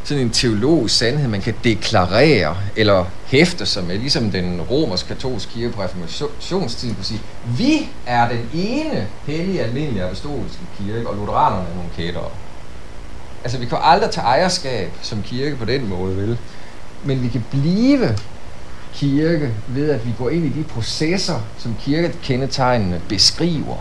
[0.04, 5.74] sådan en teologisk sandhed, man kan deklarere eller hæfte sig med, ligesom den romersk-katolske kirke
[5.74, 7.22] på reformationstiden kunne sige,
[7.58, 12.30] vi er den ene hellige, almindelige apostoliske kirke, og lutheranerne er nogle kættere.
[13.44, 16.38] Altså, vi kan aldrig tage ejerskab som kirke på den måde, vel?
[17.04, 18.16] Men vi kan blive
[18.98, 23.78] kirke ved, at vi går ind i de processer, som kirkekendetegnene beskriver.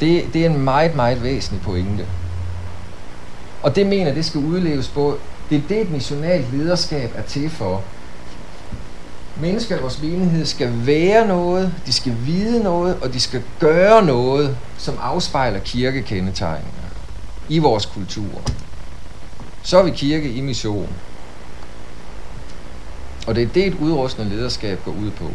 [0.00, 2.06] Det, det er en meget, meget væsentlig pointe.
[3.62, 5.18] Og det mener, det skal udleves på,
[5.50, 7.82] det er det, et missionalt lederskab er til for.
[9.40, 14.04] Mennesker i vores menighed skal være noget, de skal vide noget, og de skal gøre
[14.04, 16.84] noget, som afspejler kirkekendetegnene
[17.48, 18.42] i vores kultur.
[19.62, 20.88] Så er vi kirke i mission.
[23.26, 25.30] Og det er det, et udrustende lederskab går ud på.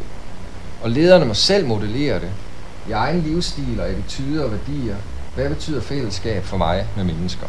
[0.81, 2.31] Og lederne må selv modellere det
[2.87, 4.95] i egen livsstil og attityder og værdier.
[5.35, 7.47] Hvad betyder fællesskab for mig med mennesker?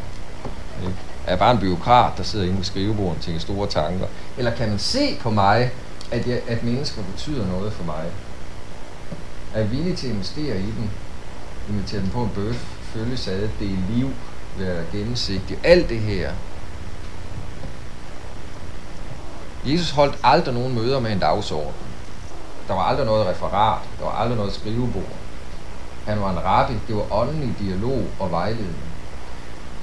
[0.82, 0.94] Ikke?
[1.24, 4.06] Er jeg bare en byråkrat, der sidder inde ved skrivebordet og tænker store tanker?
[4.38, 5.70] Eller kan man se på mig,
[6.10, 8.04] at, jeg, at mennesker betyder noget for mig?
[9.54, 10.88] Er jeg villig til at investere i dem?
[11.68, 14.10] Invitere dem på en bøf, følges ad, dele liv,
[14.58, 15.56] være gennemsigtig.
[15.64, 16.32] Alt det her.
[19.64, 21.72] Jesus holdt aldrig nogen møder med en dagsorden.
[22.68, 23.78] Der var aldrig noget referat.
[23.98, 25.12] Der var aldrig noget skrivebord.
[26.06, 26.74] Han var en rabbi.
[26.88, 28.76] Det var åndelig dialog og vejledning.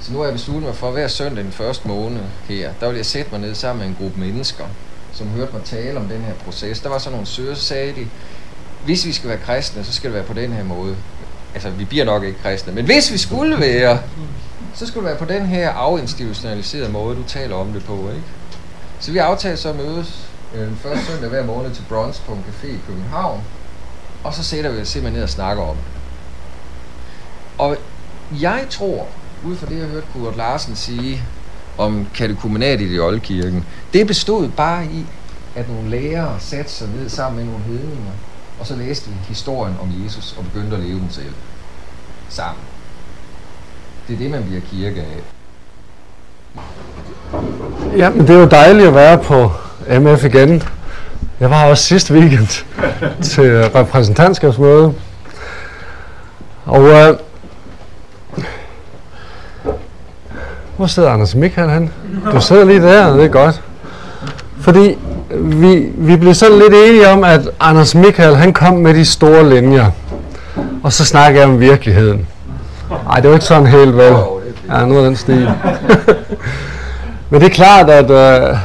[0.00, 2.96] Så nu har jeg besluttet mig for, hver søndag den første måned her, der vil
[2.96, 4.64] jeg sætte mig ned sammen med en gruppe mennesker,
[5.12, 6.80] som hørte mig tale om den her proces.
[6.80, 8.06] Der var så nogle søger, så sagde de,
[8.84, 10.96] hvis vi skal være kristne, så skal det være på den her måde.
[11.54, 13.98] Altså, vi bliver nok ikke kristne, men hvis vi skulle være,
[14.74, 18.22] så skulle det være på den her afinstitutionaliserede måde, du taler om det på, ikke?
[19.00, 22.32] Så vi aftalte så at mødes øh, den første søndag hver måned til Bronze på
[22.32, 23.42] en café i København,
[24.24, 25.84] og så sætter vi os simpelthen ned og snakker om det.
[27.58, 27.76] Og
[28.30, 29.06] jeg tror,
[29.44, 31.22] ud fra det, jeg hørte Kurt Larsen sige
[31.78, 35.06] om katekomenat i oldkirken, det bestod bare i,
[35.54, 38.12] at nogle lærere satte sig ned sammen med nogle hedninger,
[38.60, 41.34] og så læste vi historien om Jesus og begyndte at leve den selv.
[42.28, 42.64] Sammen.
[44.08, 45.37] Det er det, man bliver kirke af.
[47.96, 49.52] Ja, men det er jo dejligt at være på
[50.00, 50.62] MF igen.
[51.40, 52.64] Jeg var også sidste weekend
[53.30, 54.94] til repræsentantskabsmøde.
[56.64, 57.14] Og øh,
[60.76, 61.92] hvor sidder Anders Michael han?
[62.32, 63.62] Du sidder lige der, det er godt.
[64.60, 64.98] Fordi
[65.30, 69.48] vi, vi blev sådan lidt enige om, at Anders Michael han kom med de store
[69.50, 69.90] linjer.
[70.82, 72.26] Og så snakker jeg om virkeligheden.
[73.04, 74.14] Nej, det var ikke sådan helt vel.
[74.70, 75.50] Ja, noget af den stil.
[77.30, 78.58] men det er klart, at øh,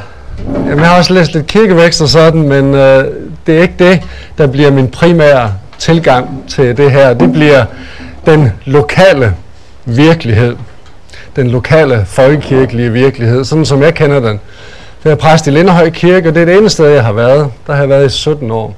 [0.47, 3.05] jamen, jeg har også læst lidt kirkevækst og sådan, men øh,
[3.47, 4.01] det er ikke det,
[4.37, 7.13] der bliver min primære tilgang til det her.
[7.13, 7.65] Det bliver
[8.25, 9.35] den lokale
[9.85, 10.55] virkelighed.
[11.35, 14.39] Den lokale folkekirkelige virkelighed, sådan som jeg kender den.
[15.03, 17.51] Jeg er præst i Linderhøj Kirke, og det er det eneste sted, jeg har været.
[17.67, 18.75] Der har jeg været i 17 år.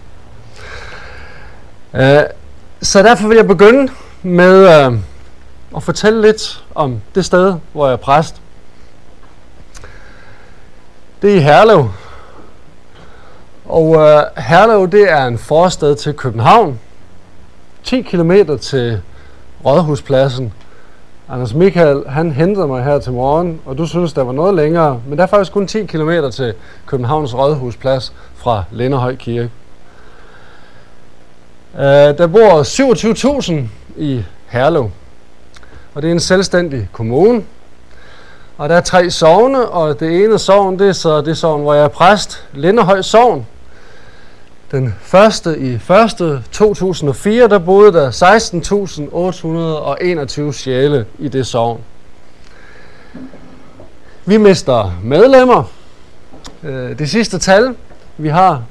[1.93, 1.99] Uh,
[2.81, 3.91] så derfor vil jeg begynde
[4.23, 4.97] med uh,
[5.75, 8.35] at fortælle lidt om det sted, hvor jeg er præst.
[11.25, 11.89] Det er i Herlev.
[13.65, 16.79] Og øh, Herlev, det er en forstad til København.
[17.83, 19.01] 10 km til
[19.65, 20.53] Rådhuspladsen.
[21.29, 25.01] Anders Michael, han hentede mig her til morgen, og du synes, der var noget længere,
[25.07, 26.53] men der er faktisk kun 10 km til
[26.85, 29.49] Københavns Rådhusplads fra Linderhøj Kirke.
[31.75, 32.63] Øh, der bor
[33.41, 33.53] 27.000
[33.97, 34.91] i Herlev,
[35.93, 37.43] og det er en selvstændig kommune.
[38.57, 41.73] Og der er tre sovne, og det ene sovn, det er så det sovn, hvor
[41.73, 43.47] jeg er præst, Lindehøj Sovn.
[44.71, 48.11] Den første i første 2004, der boede der
[50.47, 51.81] 16.821 sjæle i det sovn.
[54.25, 55.63] Vi mister medlemmer.
[56.63, 57.75] Øh, det sidste tal,
[58.17, 58.63] vi har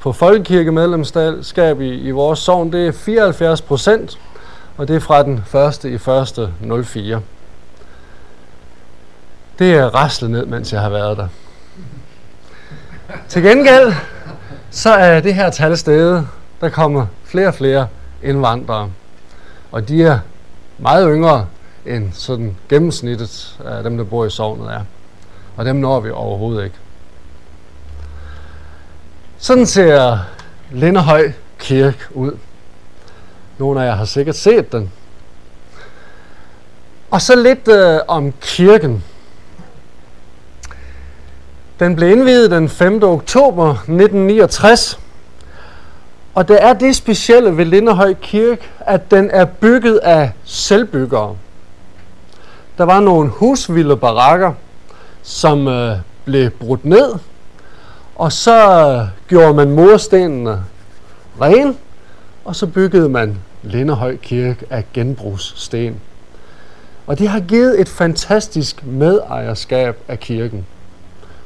[0.00, 4.18] på folkekirkemedlemskab i, i vores sovn, det er 74 procent,
[4.76, 6.48] og det er fra den første i første
[6.84, 7.20] 04.
[9.60, 11.28] Det er raslet ned, mens jeg har været der.
[13.28, 13.92] Til gengæld,
[14.70, 16.28] så er det her tal stedet,
[16.60, 17.88] der kommer flere og flere
[18.22, 18.90] indvandrere.
[19.72, 20.18] Og de er
[20.78, 21.46] meget yngre
[21.86, 24.80] end sådan gennemsnittet af dem, der bor i sovnet er.
[25.56, 26.76] Og dem når vi overhovedet ikke.
[29.38, 30.18] Sådan ser
[30.70, 32.32] Lindehøj Kirke ud.
[33.58, 34.92] Nogle af jer har sikkert set den.
[37.10, 39.04] Og så lidt øh, om kirken.
[41.80, 43.02] Den blev indviet den 5.
[43.02, 45.00] oktober 1969.
[46.34, 51.36] Og det er det specielle ved Lindehøj Kirke, at den er bygget af selvbyggere.
[52.78, 54.52] Der var nogle husvilde barakker,
[55.22, 57.14] som øh, blev brudt ned,
[58.16, 60.64] og så øh, gjorde man murstenene
[61.40, 61.76] ren,
[62.44, 66.00] og så byggede man Lindehøj Kirke af genbrugssten.
[67.06, 70.66] Og det har givet et fantastisk medejerskab af kirken.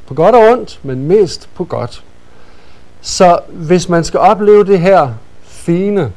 [0.06, 2.04] På godt og ondt, men mest på godt.
[3.00, 5.10] Så hvis man skal opleve det her
[5.42, 6.12] fine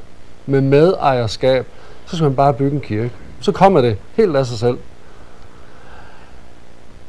[0.46, 1.66] med medejerskab,
[2.06, 3.12] så skal man bare bygge en kirke.
[3.42, 4.78] Så kommer det helt af sig selv.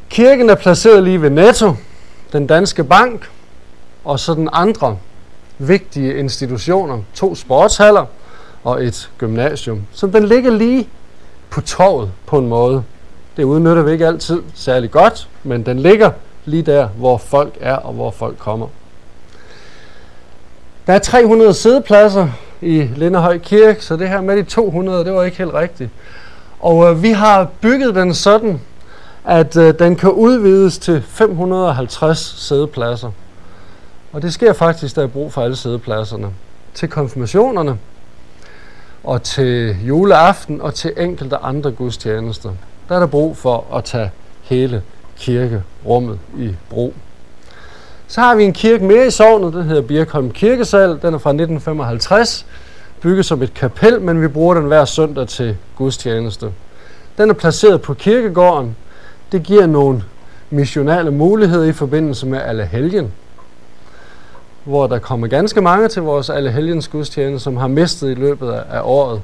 [0.09, 1.73] Kirken er placeret lige ved Netto,
[2.33, 3.31] den danske bank,
[4.05, 4.99] og så den andre
[5.59, 8.07] vigtige institutioner, to sportshaller
[8.65, 9.83] og et gymnasium.
[9.93, 10.89] Så den ligger lige
[11.51, 12.85] på torvet på en måde.
[13.37, 16.11] Det udnytter vi ikke altid særlig godt, men den ligger
[16.49, 18.67] lige der, hvor folk er og hvor folk kommer.
[20.87, 22.29] Der er 300 sædepladser
[22.61, 25.91] i Lindehøj Kirke, så det her med de 200, det var ikke helt rigtigt.
[26.61, 28.61] Og øh, vi har bygget den sådan,
[29.25, 33.11] at øh, den kan udvides til 550 sædepladser.
[34.13, 36.29] Og det sker faktisk, der er brug for alle sædepladserne.
[36.75, 37.79] Til konfirmationerne,
[39.05, 42.51] og til juleaften, og til enkelte andre gudstjenester.
[42.89, 44.11] Der er der brug for at tage
[44.43, 44.83] hele
[45.19, 46.95] kirkerummet i brug.
[48.09, 50.89] Så har vi en kirke mere i sovnet, den hedder Birkholm Kirkesal.
[50.89, 52.47] Den er fra 1955,
[53.01, 56.53] bygget som et kapel, men vi bruger den hver søndag til gudstjeneste.
[57.19, 58.77] Den er placeret på kirkegården.
[59.33, 60.05] Det giver nogle
[60.51, 63.13] missionale muligheder i forbindelse med alle helgen,
[64.65, 68.51] hvor der kommer ganske mange til vores alle helgens gudstjeneste, som har mistet i løbet
[68.51, 69.23] af året.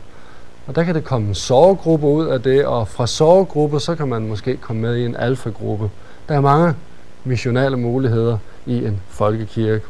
[0.66, 4.08] Og der kan det komme en sovegruppe ud af det, og fra sovegruppe, så kan
[4.08, 5.90] man måske komme med i en alfagruppe.
[6.28, 6.74] Der er mange
[7.24, 9.84] missionale muligheder i en folkekirke.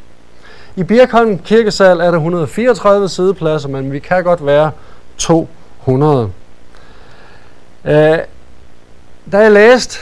[0.76, 4.70] I Birkholm Kirkesal er der 134 sidepladser, men vi kan godt være
[5.18, 6.22] 200.
[7.84, 8.18] Uh, øh,
[9.32, 9.98] da jeg læste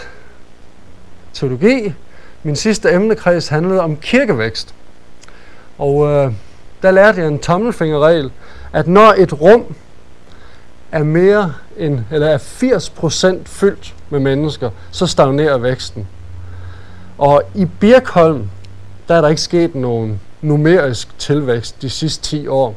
[1.32, 1.94] teologi,
[2.42, 4.74] min sidste emnekreds handlede om kirkevækst.
[5.78, 6.32] Og øh,
[6.82, 8.30] der lærte jeg en tommelfingerregel,
[8.72, 9.74] at når et rum
[10.92, 16.08] er mere end, eller er 80% fyldt med mennesker, så stagnerer væksten.
[17.18, 18.50] Og i Birkholm,
[19.08, 22.74] der er der ikke sket nogen numerisk tilvækst de sidste 10 år.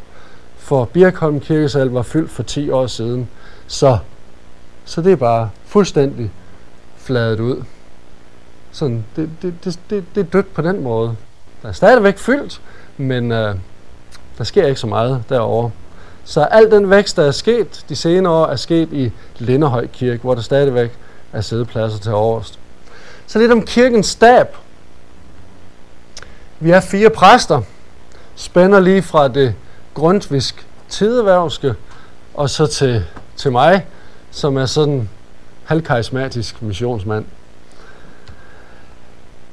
[0.57, 3.29] For Birkholm Kirkesal var fyldt for 10 år siden.
[3.67, 3.97] Så,
[4.85, 6.31] så det er bare fuldstændig
[6.97, 7.63] fladet ud.
[8.71, 11.15] Sådan, det, det, det, det, det er dødt på den måde.
[11.61, 12.61] Der er stadigvæk fyldt,
[12.97, 13.55] men øh,
[14.37, 15.71] der sker ikke så meget derovre.
[16.25, 20.21] Så al den vækst, der er sket de senere år, er sket i Lindehøj Kirke,
[20.21, 20.91] hvor der stadigvæk
[21.33, 22.59] er sædepladser til overst.
[23.27, 24.55] Så lidt om kirkens stab.
[26.59, 27.61] Vi er fire præster,
[28.35, 29.55] spænder lige fra det
[29.93, 31.73] grundvisk tideværvske,
[32.33, 33.05] og så til,
[33.35, 33.85] til mig,
[34.31, 35.09] som er sådan
[35.63, 37.25] halvkarismatisk missionsmand.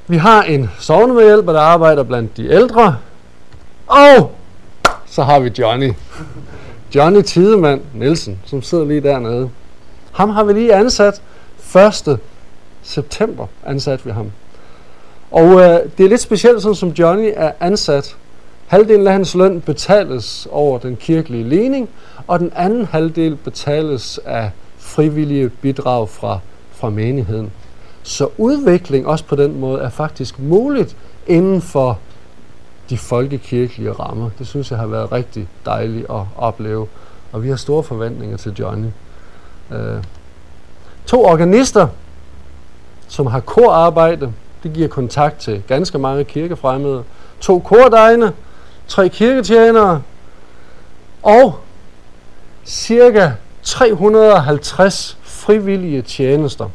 [0.07, 2.97] Vi har en sovnemedhjælper, der arbejder blandt de ældre,
[3.87, 4.35] og
[5.05, 5.93] så har vi Johnny.
[6.95, 9.49] Johnny Tidemand Nielsen, som sidder lige dernede.
[10.11, 11.21] Ham har vi lige ansat
[11.75, 12.19] 1.
[12.83, 14.31] september, ansat vi ham.
[15.31, 18.15] Og øh, det er lidt specielt, sådan som Johnny er ansat.
[18.67, 21.89] Halvdelen af hans løn betales over den kirkelige ligning,
[22.27, 26.39] og den anden halvdel betales af frivillige bidrag fra,
[26.71, 27.51] fra menigheden.
[28.03, 30.95] Så udvikling også på den måde er faktisk muligt
[31.27, 31.99] inden for
[32.89, 34.29] de folkekirkelige rammer.
[34.39, 36.87] Det synes jeg har været rigtig dejligt at opleve,
[37.31, 38.87] og vi har store forventninger til Johnny.
[39.71, 40.03] Øh,
[41.05, 41.87] to organister,
[43.07, 47.03] som har korarbejde, det giver kontakt til ganske mange kirkefremmede.
[47.39, 48.31] To kordegne,
[48.87, 50.01] tre kirketjenere
[51.23, 51.59] og
[52.65, 53.31] cirka
[53.63, 56.69] 350 frivillige tjenester.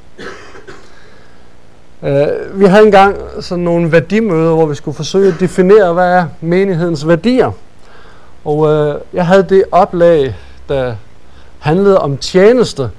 [2.02, 6.26] Uh, vi havde engang sådan nogle værdimøder, hvor vi skulle forsøge at definere, hvad er
[6.40, 7.50] menighedens værdier.
[8.44, 10.36] Og uh, jeg havde det oplag,
[10.68, 10.94] der
[11.58, 12.90] handlede om tjeneste.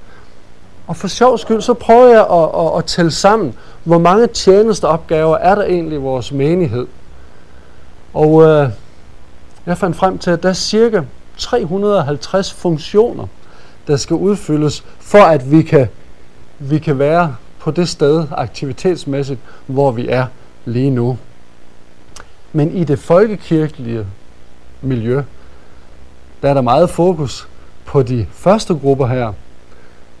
[0.86, 5.36] Og for sjov skyld, så prøvede jeg at, at, at tælle sammen, hvor mange tjenesteopgaver
[5.36, 6.86] er der egentlig i vores menighed.
[8.14, 8.66] Og uh,
[9.66, 11.02] jeg fandt frem til, at der er cirka
[11.38, 13.26] 350 funktioner,
[13.86, 15.88] der skal udfyldes, for at vi kan,
[16.58, 20.26] vi kan være på det sted aktivitetsmæssigt, hvor vi er
[20.64, 21.18] lige nu.
[22.52, 24.06] Men i det folkekirkelige
[24.82, 25.22] miljø,
[26.42, 27.48] der er der meget fokus
[27.84, 29.32] på de første grupper her,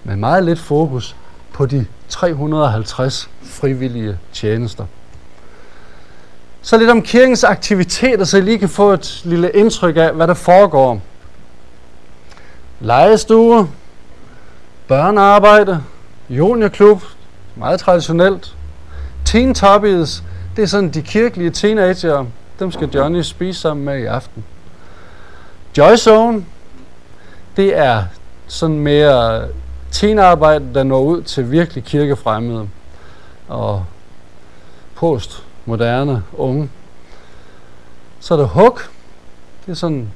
[0.04, 1.16] men meget lidt fokus
[1.52, 4.84] på de 350 frivillige tjenester.
[6.62, 10.28] Så lidt om kirkens aktiviteter, så I lige kan få et lille indtryk af, hvad
[10.28, 11.00] der foregår.
[12.80, 13.68] Lejestue,
[14.88, 15.82] børnearbejde,
[16.28, 17.02] juniorklub,
[17.56, 18.56] meget traditionelt.
[19.24, 20.22] Teen Toppies,
[20.56, 22.26] det er sådan de kirkelige teenager,
[22.58, 24.44] dem skal Johnny spise sammen med i aften.
[25.78, 26.44] Joy Zone,
[27.56, 28.04] det er
[28.46, 29.48] sådan mere
[29.90, 32.68] teenarbejde, der når ud til virkelig kirkefremmede
[33.48, 33.84] og
[34.94, 36.70] postmoderne unge.
[38.20, 38.90] Så er der Hook.
[39.66, 40.08] Det er sådan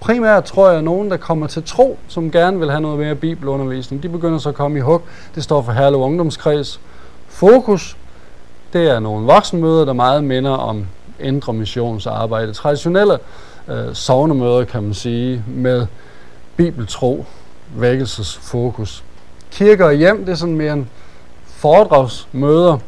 [0.00, 4.02] primært, tror jeg, nogen, der kommer til tro, som gerne vil have noget mere bibelundervisning.
[4.02, 5.02] De begynder så at komme i hug.
[5.34, 6.80] Det står for Herlev Ungdomskreds.
[7.28, 7.96] Fokus,
[8.72, 10.86] det er nogle voksenmøder, der meget minder om
[11.20, 12.52] indre missionsarbejde.
[12.52, 13.18] Traditionelle
[13.68, 15.86] øh, sovnemøder, kan man sige, med
[16.56, 17.24] bibeltro,
[17.76, 19.04] vækkelsesfokus.
[19.50, 20.88] Kirker og hjem, det er sådan mere en
[21.46, 22.78] foredragsmøder.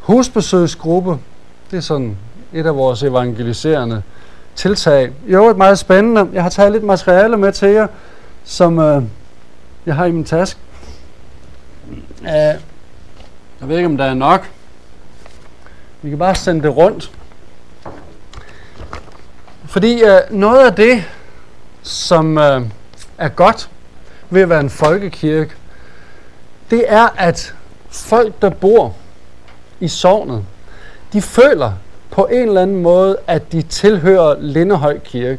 [0.00, 1.18] Husbesøgsgruppe,
[1.70, 2.16] det er sådan
[2.52, 4.02] et af vores evangeliserende
[4.54, 5.12] tiltag.
[5.26, 6.28] Jo, et meget spændende.
[6.32, 7.86] Jeg har taget lidt materiale med til jer,
[8.44, 9.02] som øh,
[9.86, 10.60] jeg har i min taske.
[12.20, 12.26] Uh,
[13.60, 14.50] jeg ved ikke, om der er nok.
[16.02, 17.12] Vi kan bare sende det rundt.
[19.64, 21.04] Fordi øh, noget af det,
[21.82, 22.62] som øh,
[23.18, 23.70] er godt
[24.30, 25.50] ved at være en folkekirke,
[26.70, 27.54] det er, at
[27.90, 28.94] folk, der bor
[29.80, 30.44] i sovnet,
[31.12, 31.72] de føler
[32.10, 35.38] på en eller anden måde, at de tilhører Lindehøj Kirke.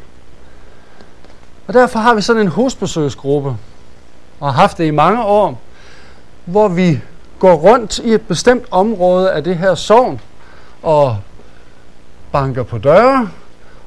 [1.68, 3.56] Og derfor har vi sådan en husbesøgsgruppe,
[4.40, 5.60] og har haft det i mange år,
[6.46, 7.00] hvor vi
[7.40, 10.22] går rundt i et bestemt område af det her sovn,
[10.82, 11.18] og
[12.32, 13.30] banker på døre,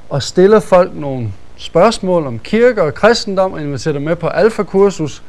[0.09, 5.23] og stiller folk nogle spørgsmål om kirke og kristendom, og inviterer dem med på alfakursus.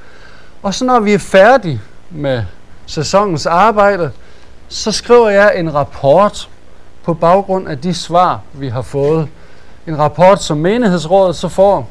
[0.62, 1.80] Og så når vi er færdige
[2.10, 2.42] med
[2.86, 4.10] sæsonens arbejde,
[4.68, 6.48] så skriver jeg en rapport
[7.06, 9.28] på baggrund af de svar, vi har fået.
[9.86, 11.88] En rapport, som menighedsrådet så får,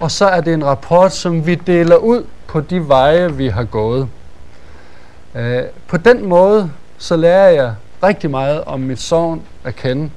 [0.00, 3.64] og så er det en rapport, som vi deler ud på de veje, vi har
[3.64, 4.08] gået.
[5.34, 10.10] Øh, på den måde, så lærer jeg rigtig meget om mit sovn at kende.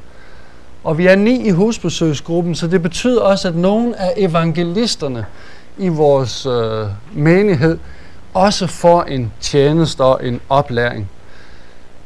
[0.84, 5.26] Og vi er ni i husbesøgsgruppen, så det betyder også, at nogle af evangelisterne
[5.78, 7.78] i vores øh, menighed
[8.34, 11.10] også får en tjeneste og en oplæring.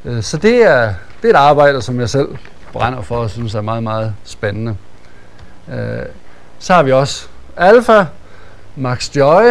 [0.06, 2.28] Øh, så det er, det er et arbejde, som jeg selv
[2.74, 4.76] brænder for og synes er meget, meget spændende.
[5.72, 6.06] Øh,
[6.60, 8.06] så har vi også Alfa,
[8.76, 9.44] Max Joy,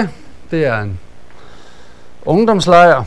[0.51, 1.01] det er en
[2.23, 3.05] ungdomslejr.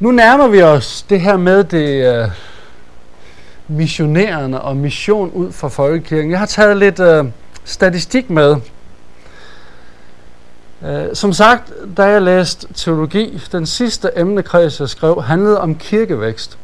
[0.00, 2.28] Nu nærmer vi os det her med det øh,
[3.68, 6.30] missionerende og mission ud fra folkekirken.
[6.30, 7.24] Jeg har taget lidt øh,
[7.64, 8.56] statistik med.
[10.82, 16.58] Uh, som sagt, da jeg læste teologi, den sidste emnekreds, jeg skrev, handlede om kirkevækst.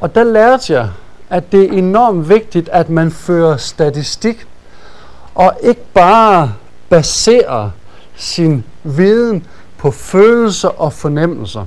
[0.00, 0.88] Og der lærte jeg,
[1.30, 4.46] at det er enormt vigtigt, at man fører statistik,
[5.34, 6.54] og ikke bare
[6.88, 7.70] baserer
[8.16, 9.46] sin viden
[9.78, 11.66] på følelser og fornemmelser.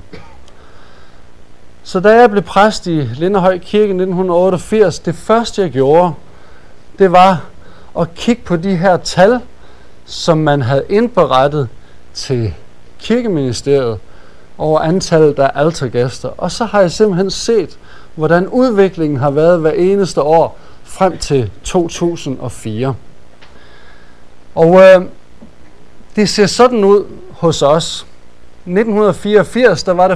[1.84, 6.14] Så da jeg blev præst i Lindehøj Kirke i 1988, det første jeg gjorde,
[7.00, 7.46] det var
[8.00, 9.40] at kigge på de her tal,
[10.08, 11.70] som man havde indberettet
[12.14, 12.54] til
[13.00, 14.00] kirkeministeriet
[14.58, 16.30] over antallet af altergæster.
[16.38, 17.78] Og så har jeg simpelthen set,
[18.16, 22.96] hvordan udviklingen har været hver eneste år frem til 2004.
[24.56, 25.02] Og øh,
[26.16, 28.06] det ser sådan ud hos os.
[28.66, 30.16] 1984, der var der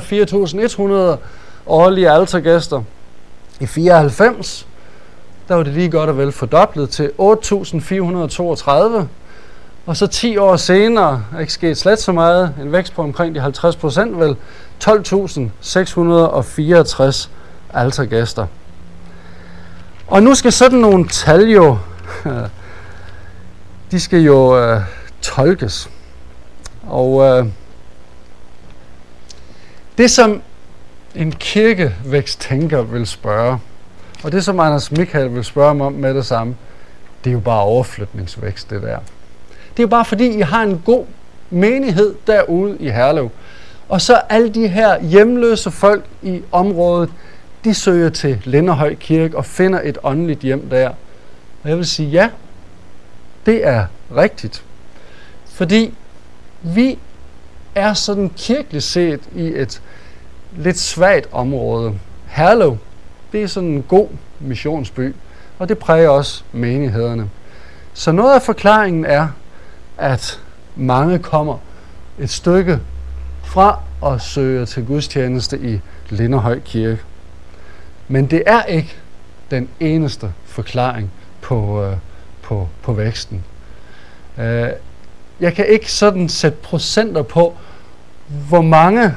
[1.16, 1.20] 4.100
[1.68, 2.84] årlige altergæster.
[3.60, 4.68] I 94,
[5.48, 9.06] der var det lige godt og vel fordoblet til 8.432.
[9.86, 13.36] Og så 10 år senere, er ikke sket slet så meget, en vækst på omkring
[13.36, 14.36] de 50 procent vel,
[14.84, 17.30] 12.664
[17.74, 18.48] altergæster.
[20.08, 21.78] Og nu skal sådan nogle tal jo,
[23.92, 24.82] de skal jo øh,
[25.22, 25.90] tolkes.
[26.88, 27.46] Og øh,
[29.98, 30.42] det som
[31.16, 33.60] en kirkevæksttænker vil spørge,
[34.24, 36.56] og det som Anders Michael vil spørge mig om med det samme,
[37.24, 39.00] det er jo bare overflytningsvækst, det der.
[39.78, 41.06] Det er bare fordi, I har en god
[41.50, 43.30] menighed derude i Herlev.
[43.90, 47.10] Og så alle de her hjemløse folk i området,
[47.64, 50.90] de søger til Linderhøj Kirke og finder et åndeligt hjem der.
[51.64, 52.30] Og jeg vil sige, ja,
[53.46, 54.64] det er rigtigt.
[55.46, 55.94] Fordi
[56.62, 56.98] vi
[57.76, 59.82] er sådan kirkeligt set i et
[60.58, 61.94] lidt svagt område.
[62.28, 62.78] Herlev,
[63.32, 64.08] det er sådan en god
[64.40, 65.16] missionsby,
[65.60, 67.30] og det præger også menighederne.
[67.94, 69.28] Så noget af forklaringen er,
[70.02, 70.40] at
[70.76, 71.58] mange kommer
[72.20, 72.80] et stykke
[73.44, 75.80] fra og søger til gudstjeneste i
[76.10, 77.02] Linderhøj Kirke.
[78.08, 78.96] Men det er ikke
[79.52, 81.98] den eneste forklaring på, øh,
[82.42, 83.44] på, på væksten.
[84.38, 84.70] Øh,
[85.40, 87.58] jeg kan ikke sådan sætte procenter på,
[88.28, 89.16] hvor mange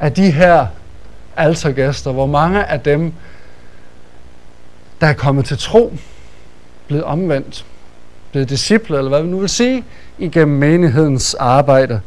[0.00, 0.66] af de her
[1.36, 3.12] altergæster, hvor mange af dem,
[5.00, 5.92] der er kommet til tro,
[6.86, 7.64] blevet omvendt,
[8.36, 9.84] blevet disciple, eller hvad vi nu vil sige,
[10.18, 12.00] igennem menighedens arbejde.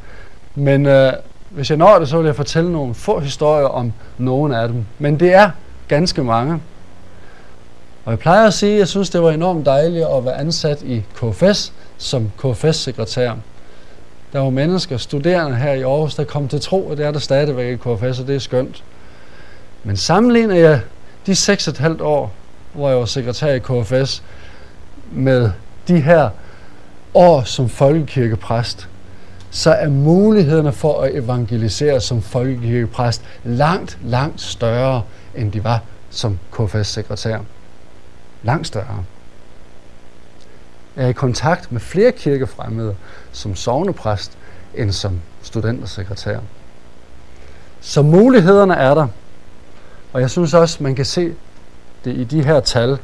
[0.55, 1.13] Men øh,
[1.49, 4.85] hvis jeg når det, så vil jeg fortælle nogle få historier om nogle af dem.
[4.99, 5.51] Men det er
[5.87, 6.59] ganske mange.
[8.05, 10.81] Og jeg plejer at sige, at jeg synes, det var enormt dejligt at være ansat
[10.81, 13.33] i KFS som KFS-sekretær.
[14.33, 17.19] Der var mennesker, studerende her i Aarhus, der kom til tro, og det er der
[17.19, 18.83] stadigvæk i KFS, og det er skønt.
[19.83, 20.81] Men sammenligner jeg
[21.25, 22.31] de 6,5 år,
[22.73, 24.23] hvor jeg var sekretær i KFS,
[25.11, 25.51] med
[25.89, 26.29] de her
[27.13, 28.89] år som folkekirkepræst,
[29.51, 35.03] så er mulighederne for at evangelisere som folkekirkepræst langt, langt større,
[35.35, 37.39] end de var som KFS-sekretær.
[38.43, 39.03] Langt større.
[40.95, 42.95] Jeg er i kontakt med flere kirkefremmede
[43.31, 44.37] som sovnepræst
[44.75, 46.39] end som studentersekretær.
[47.81, 49.07] Så mulighederne er der.
[50.13, 51.33] Og jeg synes også, man kan se
[52.05, 52.97] det i de her tal.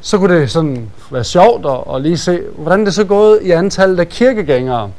[0.00, 3.50] Så kunne det sådan være sjovt at, at lige se, hvordan det så gået i
[3.50, 4.90] antallet af kirkegængere.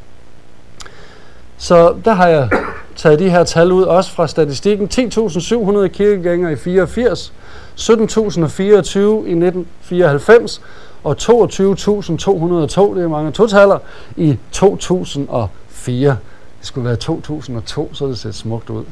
[1.57, 2.49] Så der har jeg
[2.95, 4.89] taget de her tal ud, også fra statistikken.
[4.93, 7.33] 10.700 kirkegængere i 84,
[7.77, 10.61] 17.024 i 1994,
[11.03, 13.79] og 22.202, det er mange totaler,
[14.15, 16.17] i 2004.
[16.59, 18.83] Det skulle være 2002, så det ser smukt ud.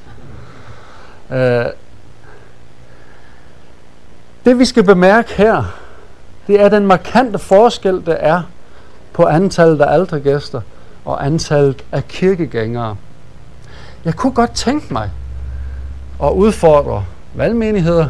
[1.29, 1.35] Uh,
[4.45, 5.63] det vi skal bemærke her,
[6.47, 8.41] det er den markante forskel, der er
[9.13, 10.61] på antallet af altergæster
[11.05, 12.95] og antallet af kirkegængere.
[14.05, 15.11] Jeg kunne godt tænke mig
[16.23, 18.09] at udfordre valgmenigheder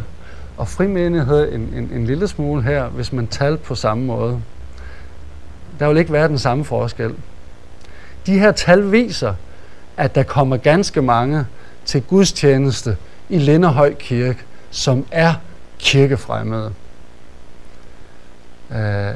[0.58, 4.42] og frimenigheder en, en, en lille smule her, hvis man talte på samme måde.
[5.80, 7.14] Der vil ikke være den samme forskel.
[8.26, 9.34] De her tal viser,
[9.98, 11.46] at der kommer ganske mange
[11.86, 12.98] til gudstjeneste
[13.30, 14.40] i Lindehøj Kirke,
[14.72, 15.34] som er
[15.80, 16.74] kirkefremmede.
[18.72, 19.13] Øh,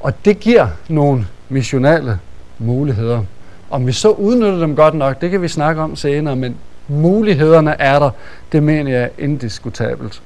[0.00, 2.18] og det giver nogle missionale
[2.58, 3.24] muligheder.
[3.70, 6.56] Om vi så udnytter dem godt nok, det kan vi snakke om senere, men
[6.88, 8.10] mulighederne er der,
[8.52, 10.22] det mener jeg er indiskutabelt.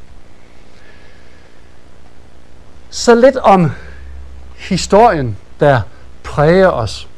[2.91, 3.70] Så lidt om
[4.57, 5.81] historien, der
[6.22, 7.09] præger os.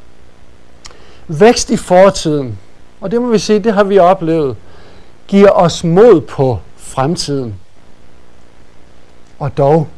[1.28, 2.58] Vækst i fortiden,
[3.00, 4.56] og det må vi sige, det har vi oplevet,
[5.28, 7.54] giver os mod på fremtiden.
[9.38, 9.88] Og dog,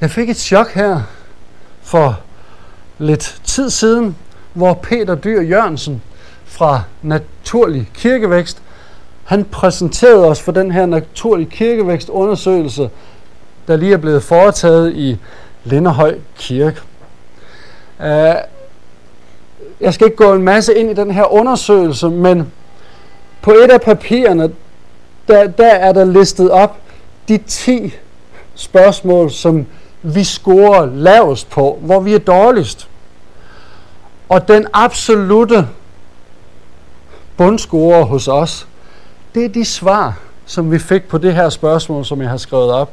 [0.00, 1.00] jeg fik et chok her
[1.82, 2.20] for
[2.98, 4.16] lidt tid siden,
[4.52, 6.02] hvor Peter Dyr Jørgensen
[6.44, 8.62] fra Naturlig Kirkevækst,
[9.24, 12.90] han præsenterede os for den her Naturlig Kirkevækst undersøgelse,
[13.68, 15.18] der lige er blevet foretaget i
[15.64, 16.80] Linderhøj Kirke.
[17.98, 18.06] Uh,
[19.80, 22.52] jeg skal ikke gå en masse ind i den her undersøgelse, men
[23.42, 24.50] på et af papirerne,
[25.28, 26.76] der, der er der listet op
[27.28, 27.94] de 10
[28.54, 29.66] spørgsmål, som
[30.02, 32.88] vi scorer lavest på, hvor vi er dårligst.
[34.28, 35.68] Og den absolute
[37.36, 38.66] bundscorer hos os,
[39.34, 42.72] det er de svar, som vi fik på det her spørgsmål, som jeg har skrevet
[42.72, 42.92] op.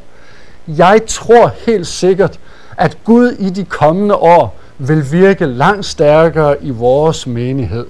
[0.67, 2.39] Jeg tror helt sikkert,
[2.77, 7.85] at Gud i de kommende år vil virke langt stærkere i vores menighed.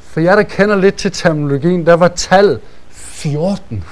[0.00, 3.84] For jeg, der kender lidt til terminologien, der var tallet 14.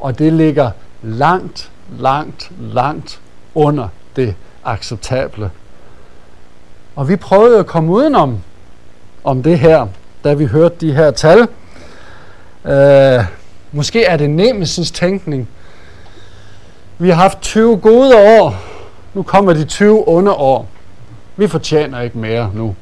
[0.00, 0.70] Og det ligger
[1.02, 3.20] langt, langt, langt
[3.54, 5.50] under det acceptable.
[6.96, 8.38] Og vi prøvede at komme udenom
[9.24, 9.86] om det her,
[10.24, 11.48] da vi hørte de her tal.
[12.64, 13.24] Øh,
[13.72, 15.48] måske er det Nemesis tænkning.
[16.98, 18.56] Vi har haft 20 gode år.
[19.14, 20.68] Nu kommer de 20 onde år.
[21.36, 22.76] Vi fortjener ikke mere nu.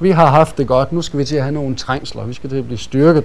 [0.00, 0.92] Vi har haft det godt.
[0.92, 2.24] Nu skal vi til at have nogle trængsler.
[2.24, 3.24] Vi skal til at blive styrket.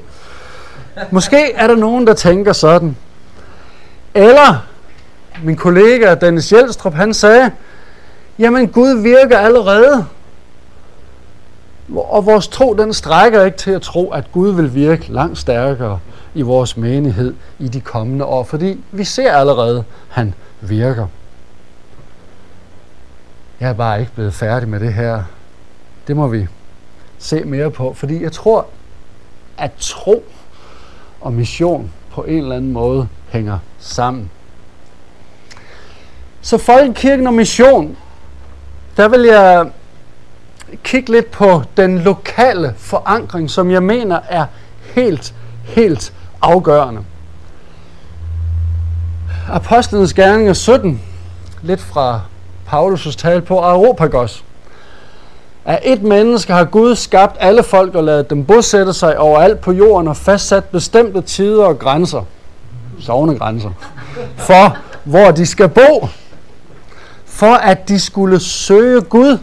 [1.12, 2.98] Måske er der nogen, der tænker sådan.
[4.14, 4.66] Eller
[5.44, 7.52] min kollega Dennis Jelstrup, han sagde,
[8.40, 10.06] jamen Gud virker allerede.
[11.96, 16.00] Og vores tro, den strækker ikke til at tro, at Gud vil virke langt stærkere
[16.34, 21.08] i vores menighed i de kommende år, fordi vi ser allerede, at han virker.
[23.60, 25.24] Jeg er bare ikke blevet færdig med det her
[26.08, 26.48] det må vi
[27.18, 27.94] se mere på.
[27.94, 28.68] Fordi jeg tror,
[29.58, 30.24] at tro
[31.22, 34.32] og mission på en eller anden måde hænger sammen.
[36.42, 37.98] Så folkekirken og mission,
[38.98, 39.68] der vil jeg
[40.84, 44.46] kigge lidt på den lokale forankring, som jeg mener er
[44.96, 45.34] helt,
[45.64, 47.02] helt afgørende.
[49.50, 51.02] Apostlenes gerninger 17,
[51.62, 52.22] lidt fra
[52.68, 54.44] Paulus' tale på Areopagos.
[55.66, 59.72] Af et menneske har Gud skabt alle folk og lavet dem bosætte sig overalt på
[59.72, 62.22] jorden og fastsat bestemte tider og grænser,
[63.00, 63.70] sovende grænser,
[64.38, 66.08] for hvor de skal bo,
[67.32, 69.38] for at de skulle søge Gud,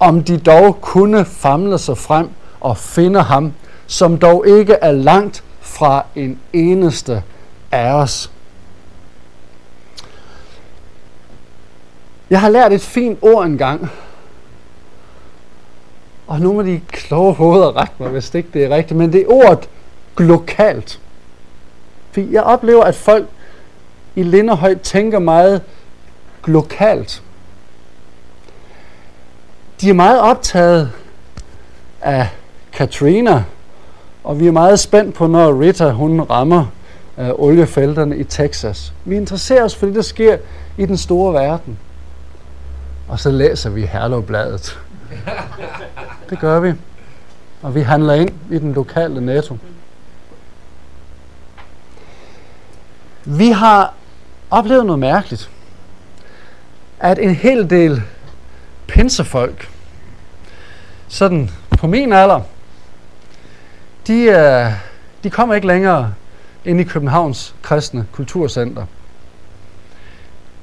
[0.00, 2.30] om de dog kunne famle sig frem
[2.60, 3.52] og finde ham,
[3.86, 7.22] som dog ikke er langt fra en eneste
[7.72, 8.30] af os.
[12.30, 13.90] Jeg har lært et fint ord engang,
[16.26, 19.12] og nu må de kloge hoveder rette mig, hvis det ikke det er rigtigt, men
[19.12, 19.68] det er ordet
[20.18, 21.00] lokalt.
[22.12, 23.26] For jeg oplever, at folk
[24.16, 25.62] i Linderhøj tænker meget
[26.46, 27.22] lokalt.
[29.80, 30.92] De er meget optaget
[32.00, 32.28] af
[32.72, 33.44] Katrina,
[34.24, 36.66] og vi er meget spændt på, når Rita hun rammer
[37.18, 38.92] øh, oliefelterne i Texas.
[39.04, 40.38] Vi interesserer os for det, der sker
[40.78, 41.78] i den store verden.
[43.08, 44.78] Og så læser vi Herlovbladet.
[46.30, 46.72] Det gør vi.
[47.62, 49.56] Og vi handler ind i den lokale netto.
[53.24, 53.94] Vi har
[54.50, 55.50] oplevet noget mærkeligt.
[57.00, 58.02] At en hel del
[58.86, 59.70] pinsefolk,
[61.08, 62.40] sådan på min alder,
[64.06, 64.72] de, øh,
[65.24, 66.14] de kommer ikke længere
[66.64, 68.86] ind i Københavns kristne kulturcenter.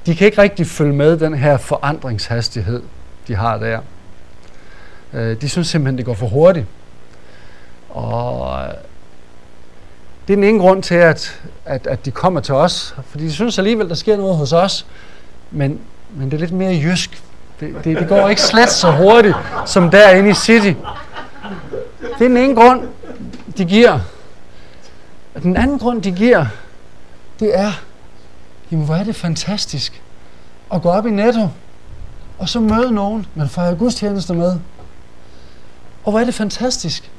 [0.06, 2.84] De kan ikke rigtig følge med den her forandringshastighed,
[3.28, 3.80] de har der.
[5.14, 6.66] Øh, de synes simpelthen, det går for hurtigt.
[7.90, 8.74] Og øh,
[10.28, 13.34] det er den ene grund til, at, at, at de kommer til os, fordi de
[13.34, 14.86] synes alligevel, der sker noget hos os,
[15.52, 15.80] men,
[16.14, 17.24] men det er lidt mere jysk.
[17.60, 19.36] Det, det, det går ikke slet så hurtigt,
[19.66, 20.74] som derinde i City.
[22.02, 22.82] Det er den ene grund,
[23.58, 24.00] de giver.
[25.36, 26.46] Og den anden grund, de giver,
[27.40, 27.72] det er,
[28.72, 30.02] jamen hvor er det fantastisk
[30.74, 31.48] at gå op i Netto,
[32.38, 34.60] og så møde nogen, man fejrer gudstjenester med.
[36.04, 37.12] Og hvor er det fantastisk,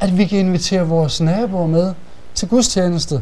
[0.00, 1.94] at vi kan invitere vores naboer med
[2.34, 3.14] til gudstjeneste.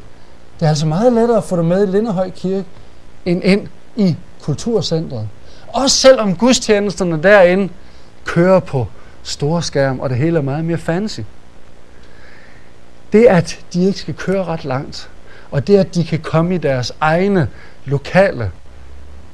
[0.61, 2.65] Det er altså meget lettere at få dem med i Lindehøj Kirke,
[3.25, 5.29] end ind i kulturcentret.
[5.69, 7.73] Også selvom gudstjenesterne derinde
[8.25, 8.87] kører på
[9.23, 11.21] store skærm, og det hele er meget mere fancy.
[13.13, 15.11] Det, at de ikke skal køre ret langt,
[15.51, 17.49] og det, at de kan komme i deres egne
[17.85, 18.51] lokale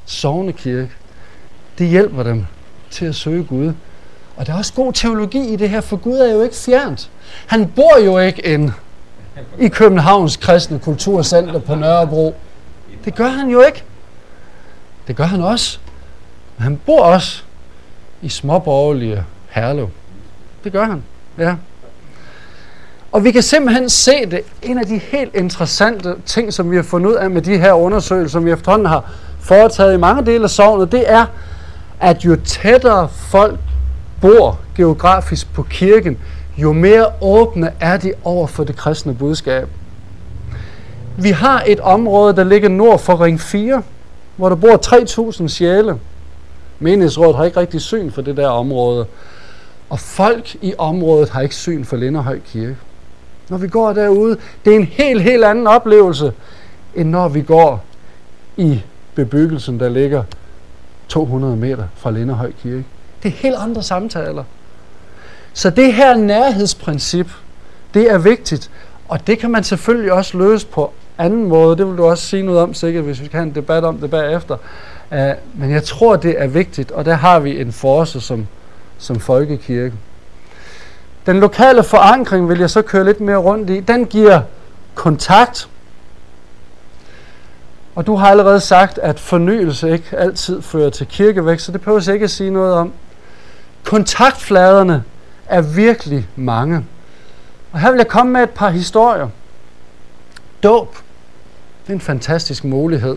[0.06, 0.90] sovnekirke,
[1.78, 2.46] det hjælper dem
[2.90, 3.72] til at søge Gud
[4.40, 7.10] og der er også god teologi i det her, for Gud er jo ikke fjernt.
[7.46, 8.70] Han bor jo ikke ind
[9.58, 12.34] i Københavns kristne kulturcenter på Nørrebro.
[13.04, 13.84] Det gør han jo ikke.
[15.10, 15.78] Det gør han også.
[16.56, 17.42] Men han bor også
[18.22, 19.88] i småborgerlige Herlev.
[20.64, 21.02] Det gør han,
[21.38, 21.54] ja.
[23.12, 24.40] Og vi kan simpelthen se det.
[24.62, 27.72] En af de helt interessante ting, som vi har fundet ud af med de her
[27.72, 31.26] undersøgelser, som vi efterhånden har foretaget i mange dele af sovnet, det er,
[32.00, 33.58] at jo tættere folk
[34.20, 36.18] bor geografisk på kirken,
[36.58, 39.68] jo mere åbne er de over for det kristne budskab.
[41.18, 43.82] Vi har et område, der ligger nord for Ring 4,
[44.40, 45.98] hvor der bor 3.000 sjæle.
[46.78, 49.06] Menighedsrådet har ikke rigtig syn for det der område.
[49.90, 52.76] Og folk i området har ikke syn for Linderhøj Kirke.
[53.48, 56.32] Når vi går derude, det er en helt, helt anden oplevelse,
[56.94, 57.84] end når vi går
[58.56, 58.82] i
[59.14, 60.22] bebyggelsen, der ligger
[61.08, 62.84] 200 meter fra Linderhøj Kirke.
[63.22, 64.44] Det er helt andre samtaler.
[65.52, 67.30] Så det her nærhedsprincip,
[67.94, 68.70] det er vigtigt.
[69.08, 71.76] Og det kan man selvfølgelig også løse på anden måde.
[71.76, 73.98] Det vil du også sige noget om sikkert, hvis vi kan have en debat om
[73.98, 74.56] det bagefter.
[75.10, 75.18] Uh,
[75.54, 78.46] men jeg tror, det er vigtigt, og der har vi en force som,
[78.98, 79.94] som folkekirke.
[81.26, 83.80] Den lokale forankring vil jeg så køre lidt mere rundt i.
[83.80, 84.40] Den giver
[84.94, 85.68] kontakt.
[87.94, 92.02] Og du har allerede sagt, at fornyelse ikke altid fører til kirkevækst, så det behøver
[92.06, 92.92] jeg ikke at sige noget om.
[93.84, 95.04] Kontaktfladerne
[95.46, 96.84] er virkelig mange.
[97.72, 99.28] Og her vil jeg komme med et par historier.
[100.62, 100.96] Dåb.
[101.82, 103.16] Det er en fantastisk mulighed.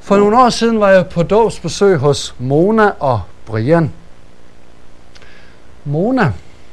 [0.00, 3.92] For nogle år siden var jeg på dåbsbesøg hos Mona og Brian.
[5.84, 6.32] Mona,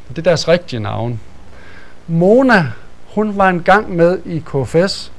[0.10, 1.20] det er deres rigtige navn.
[2.08, 2.66] Mona,
[3.14, 5.12] hun var engang med i KFS,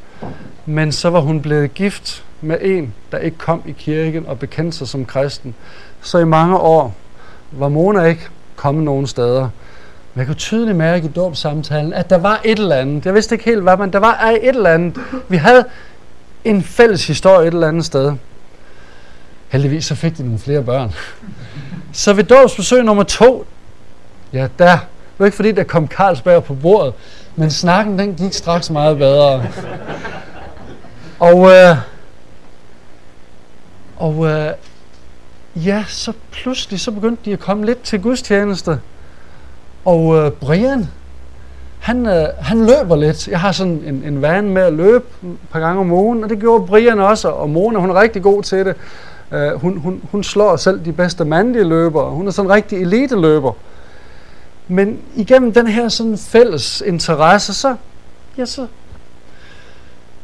[0.67, 4.79] men så var hun blevet gift med en, der ikke kom i kirken og bekendte
[4.79, 5.55] sig som kristen.
[6.01, 6.95] Så i mange år,
[7.53, 9.49] var Mona ikke kommet nogen steder.
[10.17, 13.07] Men jeg kunne tydeligt mærke i dåbsamtalen, at der var et eller andet.
[13.07, 14.99] Jeg vidste ikke helt hvad, men der var et eller andet.
[15.29, 15.64] Vi havde
[16.45, 18.12] en fælles historie et eller andet sted.
[19.49, 20.93] Heldigvis så fik de nogle flere børn.
[21.93, 23.47] Så ved dåbsbesøg nummer to,
[24.33, 26.95] ja, der det var ikke fordi, der kom Carlsberg på bordet,
[27.37, 29.47] men snakken den gik straks meget bedre.
[31.19, 31.77] Og, øh,
[33.97, 34.53] og øh,
[35.57, 38.81] ja, så pludselig så begyndte de at komme lidt til gudstjeneste.
[39.87, 40.89] Og øh, Brian,
[41.78, 43.28] han, øh, han løber lidt.
[43.28, 46.30] Jeg har sådan en, en vane med at løbe et par gange om ugen, og
[46.30, 48.74] det gjorde Brian også, og Mona, hun er rigtig god til det.
[49.32, 52.11] Øh, hun, hun, hun slår selv de bedste mandlige løbere.
[52.11, 53.53] Hun er sådan en rigtig elite-løber.
[54.68, 57.76] Men igennem den her sådan fælles interesse, så,
[58.39, 58.66] ja, så,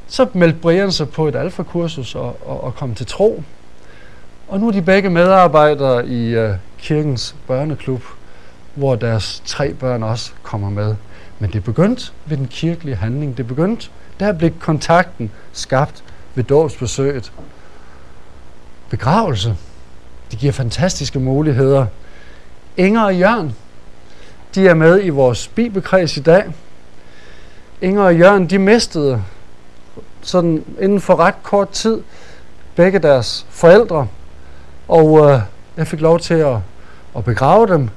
[0.06, 3.42] så meldte Brian sig på et alfakursus og, og, og kom til tro.
[4.48, 8.02] Og nu er de begge medarbejdere i øh, kirkens børneklub,
[8.74, 10.94] hvor deres tre børn også kommer med.
[11.38, 13.36] Men det begyndte ved den kirkelige handling.
[13.36, 13.88] Det begyndte,
[14.20, 16.04] der blev kontakten skabt
[16.34, 17.32] ved dåbsbesøget.
[18.90, 19.56] Begravelse.
[20.30, 21.86] Det giver fantastiske muligheder.
[22.76, 23.56] Inger og Jørgen,
[24.54, 26.44] de er med i vores bibelkreds i dag.
[27.80, 29.22] Inger og Jørgen, de mistede
[30.22, 32.00] sådan inden for ret kort tid
[32.76, 34.08] begge deres forældre.
[34.88, 35.40] Og øh,
[35.76, 36.56] jeg fik lov til at,
[37.16, 37.90] at begrave dem.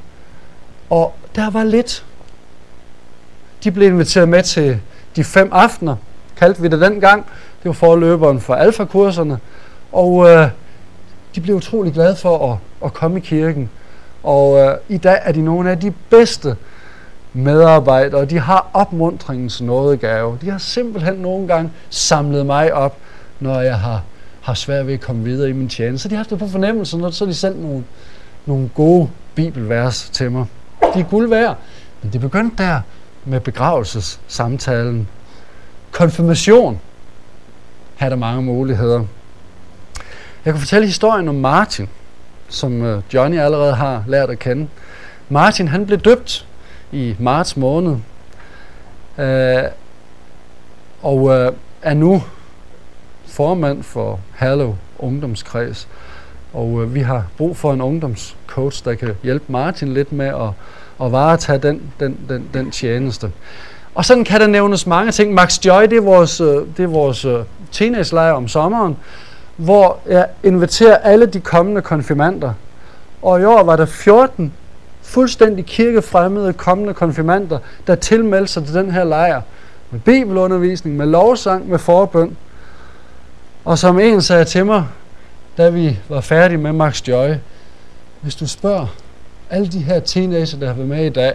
[0.90, 2.06] Og der var lidt
[3.66, 4.80] de blev inviteret med til
[5.16, 5.96] de fem aftener,
[6.38, 7.26] kaldte vi det dengang.
[7.64, 9.40] Det var forløberen for alfakurserne.
[9.92, 10.50] Og øh,
[11.36, 13.70] de blev utrolig glade for at, at komme i kirken.
[14.24, 16.56] Og øh, i dag er de nogle af de bedste
[17.34, 18.26] medarbejdere.
[18.26, 20.38] De har opmuntringens nådegave.
[20.42, 22.98] De har simpelthen nogle gange samlet mig op,
[23.40, 24.04] når jeg har,
[24.42, 26.04] har svært ved at komme videre i min tjeneste.
[26.04, 27.84] Så de har haft det på fornemmelsen, og så har de sendt nogle,
[28.46, 30.46] nogle gode bibelvers til mig.
[30.94, 31.58] De er guld værd.
[32.02, 32.82] Men det begyndte der
[33.26, 35.08] med begravelsessamtalen.
[35.92, 36.80] Konfirmation
[37.96, 39.04] havde der mange muligheder.
[40.46, 41.90] Jeg kan fortælle historien om Martin,
[42.50, 44.68] som øh, Johnny allerede har lært at kende.
[45.30, 46.48] Martin han blev døbt
[46.92, 47.98] i marts måned,
[49.18, 49.64] øh,
[51.02, 52.24] og øh, er nu
[53.26, 55.88] formand for Hallow Ungdomskreds.
[56.54, 60.28] Og øh, vi har brug for en ungdoms coach, der kan hjælpe Martin lidt med
[60.28, 60.50] at
[61.02, 63.32] at varetage den, den, den, den tjeneste.
[63.96, 65.34] Og sådan kan der nævnes mange ting.
[65.34, 66.48] Max Joy, det er vores, øh,
[66.78, 67.40] det er vores øh,
[67.72, 68.98] teenage-lejr om sommeren,
[69.58, 72.54] hvor jeg inviterer alle de kommende konfirmander.
[73.22, 74.54] Og i år var der 14
[75.02, 79.42] fuldstændig kirkefremmede kommende konfirmander, der tilmeldte sig til den her lejr.
[79.92, 82.38] Med bibelundervisning, med lovsang, med forbøn.
[83.66, 84.86] Og som en sagde til mig,
[85.58, 87.30] da vi var færdige med Max Joy,
[88.26, 88.88] hvis du spørger
[89.50, 91.34] alle de her teenager, der har været med i dag,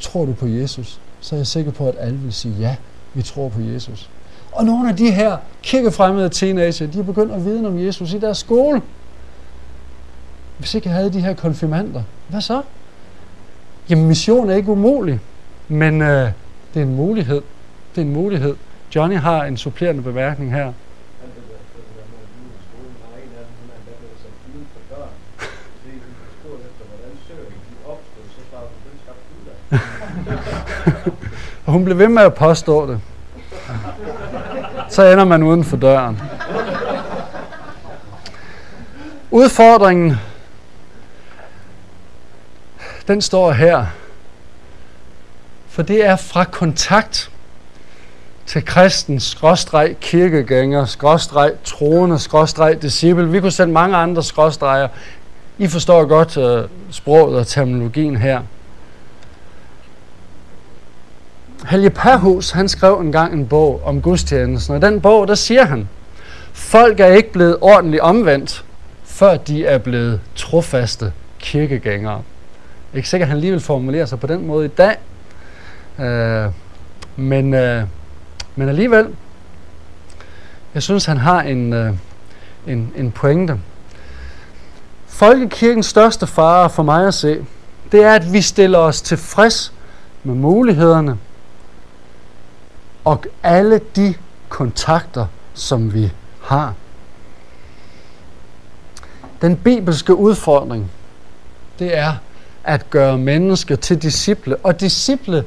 [0.00, 1.00] tror du på Jesus?
[1.20, 2.76] Så er jeg sikker på, at alle vil sige, ja,
[3.14, 4.10] vi tror på Jesus.
[4.52, 8.18] Og nogle af de her kirkefremmede teenager, de er begyndt at vide om Jesus i
[8.18, 8.82] deres skole.
[10.58, 12.62] Hvis ikke jeg havde de her konfirmander, hvad så?
[13.90, 15.20] Jamen, mission er ikke umulig,
[15.68, 16.30] men øh,
[16.74, 17.42] det er en mulighed.
[17.94, 18.54] Det er en mulighed.
[18.94, 20.72] Johnny har en supplerende bemærkning her.
[31.66, 33.00] Og hun blev ved med at påstå det.
[34.88, 36.20] Så ender man uden for døren.
[39.30, 40.16] Udfordringen,
[43.08, 43.86] den står her.
[45.68, 47.30] For det er fra kontakt
[48.46, 53.30] til kristen, skråstreg, kirkegænger, skråstreg, troende, skråstreg, disciple.
[53.30, 54.88] Vi kunne sætte mange andre skråstreger.
[55.58, 58.40] I forstår godt uh, sproget og terminologien her.
[61.70, 65.64] Helge Perhus, han skrev engang en bog om gudstjenesten, og i den bog, der siger
[65.64, 65.88] han,
[66.52, 68.64] folk er ikke blevet ordentligt omvendt,
[69.04, 72.22] før de er blevet trofaste kirkegængere.
[72.94, 74.96] Ikke sikkert, at han lige vil formulere sig på den måde i dag,
[76.00, 76.50] øh,
[77.16, 77.82] men, øh,
[78.56, 79.06] men alligevel,
[80.74, 81.92] jeg synes, han har en, øh,
[82.66, 83.58] en, en pointe.
[85.06, 87.46] Folkekirkens største fare for mig at se,
[87.92, 89.72] det er, at vi stiller os tilfreds
[90.24, 91.18] med mulighederne,
[93.06, 94.14] og alle de
[94.48, 96.74] kontakter, som vi har.
[99.42, 100.90] Den bibelske udfordring,
[101.78, 102.12] det er
[102.64, 104.56] at gøre mennesker til disciple.
[104.56, 105.44] Og disciple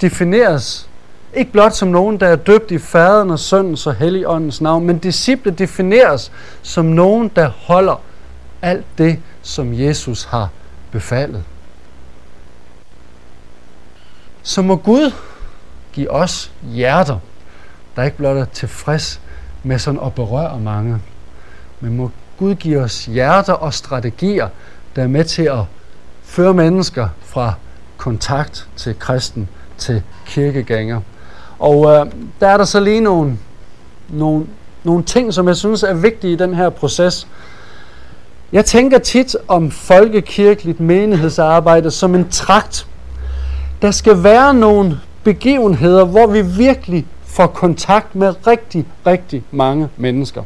[0.00, 0.88] defineres
[1.34, 4.98] ikke blot som nogen, der er døbt i faderen og søndens og helligåndens navn, men
[4.98, 6.32] disciple defineres
[6.62, 8.00] som nogen, der holder
[8.62, 10.48] alt det, som Jesus har
[10.90, 11.44] befalet.
[14.42, 15.12] Så må Gud
[15.94, 17.18] give os hjerter,
[17.96, 19.20] der ikke blot er tilfreds
[19.62, 20.98] med sådan at berøre mange,
[21.80, 24.48] men må Gud give os hjerter og strategier,
[24.96, 25.60] der er med til at
[26.22, 27.54] føre mennesker fra
[27.96, 31.00] kontakt til kristen til kirkegænger.
[31.58, 32.06] Og øh,
[32.40, 33.38] der er der så lige nogle,
[34.08, 34.46] nogle,
[34.84, 37.26] nogle ting, som jeg synes er vigtige i den her proces.
[38.52, 42.86] Jeg tænker tit om folkekirkeligt menighedsarbejde som en trakt.
[43.82, 50.42] Der skal være nogle begivenheder, hvor vi virkelig får kontakt med rigtig, rigtig mange mennesker.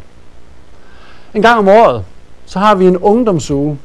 [1.34, 2.04] En gang om året,
[2.46, 3.78] så har vi en ungdomsuge,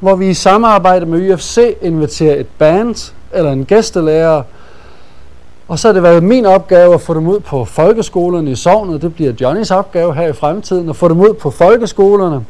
[0.00, 4.42] hvor vi i samarbejde med UFC inviterer et band eller en gæstelærer,
[5.68, 9.02] og så har det været min opgave at få dem ud på folkeskolerne i sovnet.
[9.02, 12.44] Det bliver Johnnys opgave her i fremtiden, at få dem ud på folkeskolerne.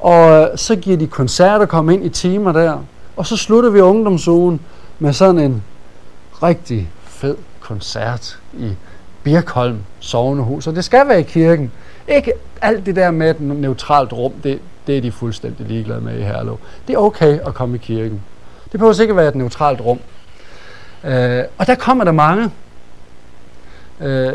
[0.00, 2.78] Og øh, så giver de koncerter, kommer ind i timer der.
[3.16, 4.60] Og så slutter vi ungdomsugen
[4.98, 5.62] med sådan en
[6.42, 8.72] rigtig fed koncert i
[9.22, 10.66] Birkholm sovnehus.
[10.66, 11.72] Og det skal være i kirken.
[12.08, 12.32] Ikke
[12.62, 16.22] alt det der med et neutralt rum, det, det er de fuldstændig ligeglade med i
[16.22, 16.58] Herlev.
[16.88, 18.22] Det er okay at komme i kirken.
[18.64, 19.98] Det behøver ikke være et neutralt rum.
[21.04, 22.50] Øh, og der kommer der mange.
[24.00, 24.32] Øh,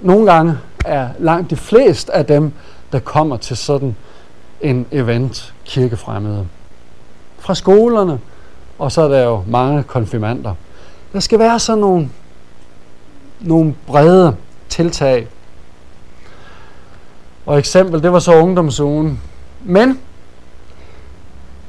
[0.00, 2.52] nogle gange er langt de fleste af dem,
[2.92, 3.96] der kommer til sådan
[4.60, 6.46] en event, kirkefremmede.
[7.38, 8.20] Fra skolerne,
[8.78, 10.54] og så er der jo mange konfirmander.
[11.14, 12.08] Der skal være sådan nogle,
[13.40, 14.36] nogle brede
[14.68, 15.28] tiltag.
[17.46, 19.20] Og eksempel, det var så ungdomsugen.
[19.64, 20.00] Men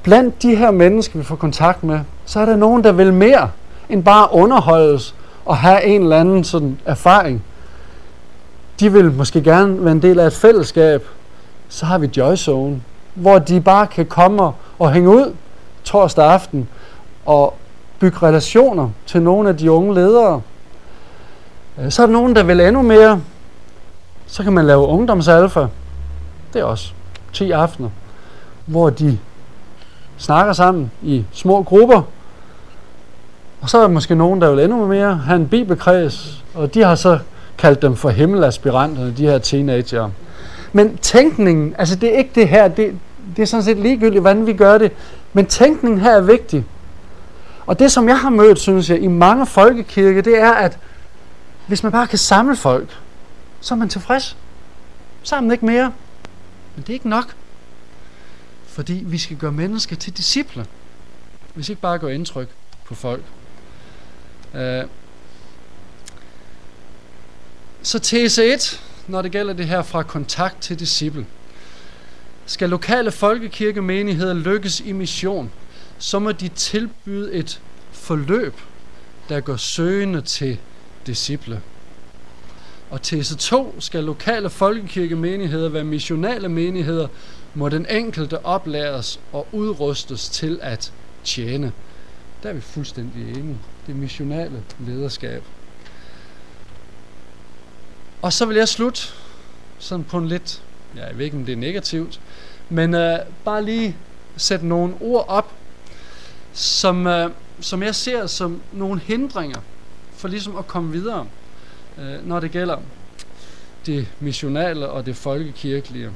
[0.03, 3.49] blandt de her mennesker, vi får kontakt med, så er der nogen, der vil mere
[3.89, 5.15] end bare underholdes
[5.45, 7.43] og have en eller anden sådan erfaring.
[8.79, 11.07] De vil måske gerne være en del af et fællesskab.
[11.69, 12.81] Så har vi Joy Zone,
[13.13, 15.33] hvor de bare kan komme og hænge ud
[15.83, 16.69] torsdag aften
[17.25, 17.53] og
[17.99, 20.41] bygge relationer til nogle af de unge ledere.
[21.79, 23.21] Øh, så er der nogen, der vil endnu mere.
[24.27, 25.65] Så kan man lave ungdomsalfa.
[26.53, 26.91] Det er også
[27.33, 27.89] 10 aftener,
[28.65, 29.17] hvor de
[30.17, 32.01] snakker sammen i små grupper.
[33.61, 36.83] Og så er der måske nogen, der vil endnu mere have en bibelkreds, og de
[36.83, 37.19] har så
[37.57, 40.09] kaldt dem for himmelaspiranterne, de her teenager.
[40.73, 42.93] Men tænkningen, altså det er ikke det her, det,
[43.35, 44.91] det er sådan set ligegyldigt, hvordan vi gør det,
[45.33, 46.65] men tænkningen her er vigtig.
[47.65, 50.77] Og det, som jeg har mødt, synes jeg, i mange folkekirker, det er, at
[51.67, 52.97] hvis man bare kan samle folk,
[53.61, 54.37] så er man tilfreds.
[55.23, 55.93] Sammen ikke mere.
[56.75, 57.35] Men det er ikke nok.
[58.67, 60.65] Fordi vi skal gøre mennesker til disciple.
[61.53, 62.49] Hvis ikke bare gør indtryk
[62.85, 63.23] på folk.
[64.53, 64.89] Uh,
[67.81, 71.25] så tese 1, når det gælder det her fra kontakt til disciple.
[72.45, 75.51] Skal lokale folkekirkemenigheder lykkes i mission,
[75.97, 78.53] så må de tilbyde et forløb,
[79.29, 80.57] der går søgende til
[81.05, 81.61] disciple.
[82.89, 87.07] Og tese 2 skal lokale folkekirkemenigheder være missionale menigheder,
[87.53, 90.93] må den enkelte oplæres og udrustes til at
[91.23, 91.71] tjene.
[92.43, 93.57] Der er vi fuldstændig enige.
[93.87, 95.43] Det missionale lederskab.
[98.21, 99.01] Og så vil jeg slutte
[99.79, 100.63] sådan på en lidt,
[100.95, 102.19] ja, jeg ved ikke om det er negativt,
[102.69, 103.95] men øh, bare lige
[104.37, 105.51] sætte nogle ord op,
[106.55, 109.59] som, øh, som jeg ser som nogle hindringer
[110.11, 111.27] for ligesom at komme videre,
[111.97, 112.77] øh, når det gælder
[113.85, 116.11] det missionale og det folkekirkelige.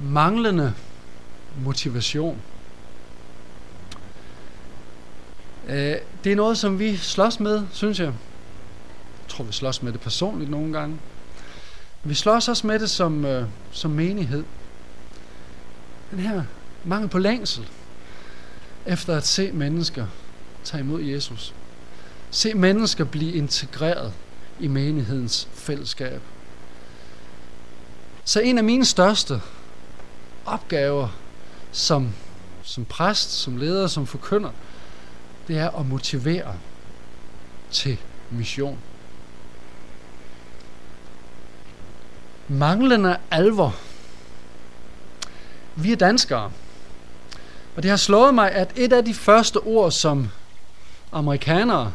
[0.00, 0.74] Manglende
[1.64, 2.40] motivation.
[5.68, 8.06] Øh, det er noget, som vi slås med, synes jeg.
[8.06, 10.98] Jeg tror, vi slås med det personligt nogle gange.
[12.04, 14.44] Vi slås også med det som, øh, som menighed.
[16.10, 16.42] Den her
[16.84, 17.68] mangel på længsel
[18.86, 20.06] efter at se mennesker
[20.64, 21.54] tage imod Jesus.
[22.30, 24.12] Se mennesker blive integreret
[24.60, 26.20] i menighedens fællesskab.
[28.24, 29.40] Så en af mine største
[30.46, 31.08] opgaver
[31.72, 32.14] som,
[32.62, 34.50] som præst, som leder, som forkynder,
[35.48, 36.58] det er at motivere
[37.70, 37.98] til
[38.30, 38.78] mission.
[42.48, 43.76] Manglende alvor.
[45.76, 46.52] Vi er danskere.
[47.76, 50.28] Og det har slået mig, at et af de første ord, som
[51.12, 51.92] amerikanere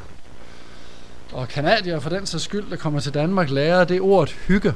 [1.31, 4.73] og kanadier for den sags skyld, der kommer til Danmark, lærer, det er ordet hygge.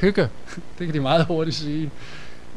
[0.00, 0.28] Hygge.
[0.78, 1.90] Det kan de meget hurtigt sige.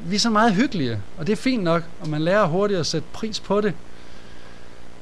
[0.06, 2.86] Vi er så meget hyggelige, og det er fint nok, og man lærer hurtigt at
[2.86, 3.74] sætte pris på det.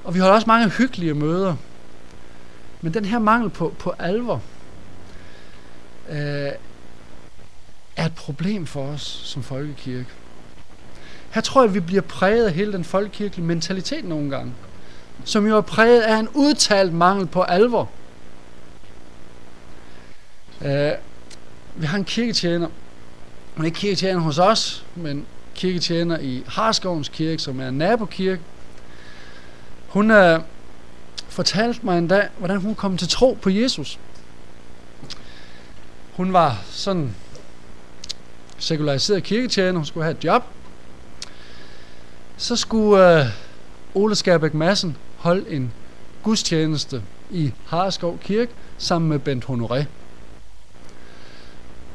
[0.04, 1.56] Og vi har også mange hyggelige møder.
[2.82, 4.42] Men den her mangel på, på alvor
[6.10, 6.52] øh,
[7.96, 10.10] er et problem for os som folkekirke.
[11.36, 14.54] Her tror jeg, vi bliver præget af hele den folkekirkelige mentalitet nogle gange,
[15.26, 17.90] som jo er præget af en udtalt mangel på alvor.
[20.62, 20.68] Uh,
[21.76, 22.68] vi har en kirketjener,
[23.56, 25.26] hun er ikke kirketjener hos os, men
[25.56, 28.42] kirketjener i Harskovens Kirke, som er en nabokirke.
[29.88, 30.42] Hun uh,
[31.28, 34.00] fortalte mig en dag, hvordan hun kom til tro på Jesus.
[36.14, 37.16] Hun var sådan
[38.58, 40.44] sekulariseret kirketjener, hun skulle have et job.
[42.38, 43.26] Så skulle øh,
[43.94, 45.74] Ole Skærbæk Madsen holde en
[46.24, 49.84] gudstjeneste i Harskov Kirke sammen med Bent Honoré.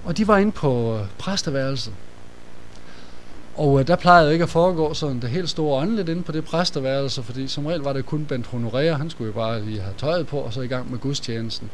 [0.05, 1.93] Og de var inde på øh, præsteværelset.
[3.57, 6.33] Og øh, der plejede jo ikke at foregå sådan det helt store åndeligt inde på
[6.33, 9.81] det præsteværelse, fordi som regel var det kun Bent Honoré, han skulle jo bare lige
[9.81, 11.71] have tøjet på og så i gang med gudstjenesten.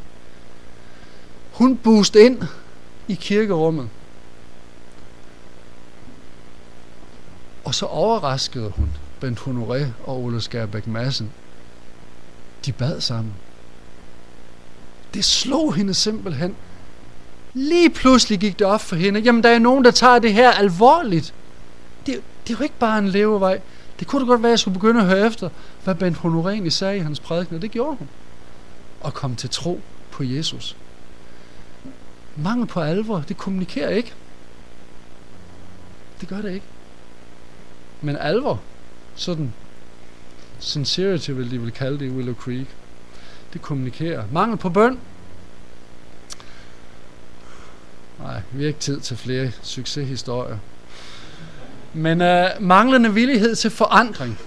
[1.51, 2.41] Hun boost ind
[3.07, 3.89] i kirkerummet.
[7.67, 8.89] Og så overraskede hun
[9.19, 11.31] Bent Honoré og Ole Skærbæk Madsen.
[12.65, 13.33] De bad sammen.
[15.13, 16.55] Det slog hende simpelthen.
[17.53, 19.19] Lige pludselig gik det op for hende.
[19.19, 21.33] Jamen, der er nogen, der tager det her alvorligt.
[22.05, 23.61] Det, det er jo ikke bare en levevej.
[23.99, 25.49] Det kunne da godt være, at jeg skulle begynde at høre efter,
[25.83, 28.09] hvad Bent Honoré egentlig sagde i hans prædiken, og det gjorde hun.
[29.01, 30.75] Og kom til tro på Jesus.
[32.35, 34.13] Mangel på alvor, det kommunikerer ikke.
[36.21, 36.65] Det gør det ikke.
[38.01, 38.61] Men alvor,
[39.15, 39.53] sådan
[40.59, 42.67] sincerity vil de vil kalde det i Willow Creek,
[43.53, 44.23] det kommunikerer.
[44.31, 44.99] Mangel på bøn.
[48.19, 50.57] Nej, vi har ikke tid til flere succeshistorier.
[51.93, 54.39] Men øh, manglende villighed til forandring,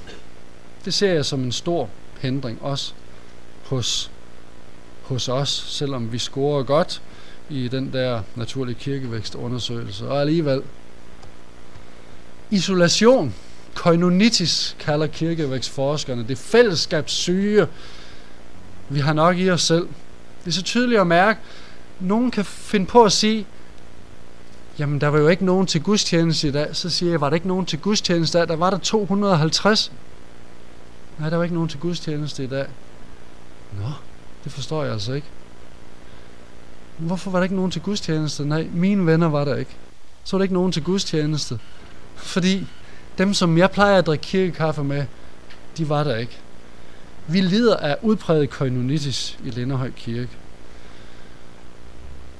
[0.84, 1.88] det ser jeg som en stor
[2.20, 2.92] hindring, også
[3.64, 4.10] hos,
[5.02, 7.02] hos os, selvom vi scorer godt
[7.48, 10.08] i den der naturlige kirkevækstundersøgelse.
[10.08, 10.62] Og alligevel,
[12.50, 13.34] isolation,
[13.74, 17.66] koinonitis kalder kirkevækstforskerne, det fællesskabssyge,
[18.88, 19.88] vi har nok i os selv.
[20.44, 21.40] Det er så tydeligt at mærke,
[22.00, 23.46] nogen kan finde på at sige,
[24.78, 26.76] jamen der var jo ikke nogen til gudstjeneste i dag.
[26.76, 28.48] Så siger jeg, var der ikke nogen til gudstjeneste i dag?
[28.48, 29.92] Der var der 250.
[31.18, 32.66] Nej, der var ikke nogen til gudstjeneste i dag.
[33.78, 33.90] Nå,
[34.44, 35.26] det forstår jeg altså ikke.
[36.98, 38.44] Hvorfor var der ikke nogen til gudstjeneste?
[38.44, 39.76] Nej, mine venner var der ikke.
[40.24, 41.58] Så var der ikke nogen til gudstjeneste.
[42.22, 42.66] Fordi
[43.18, 45.04] dem, som jeg plejer at drikke kirkekaffe med,
[45.76, 46.38] de var der ikke.
[47.26, 50.28] Vi lider af udpræget koinonitis i Linderhøj Kirke.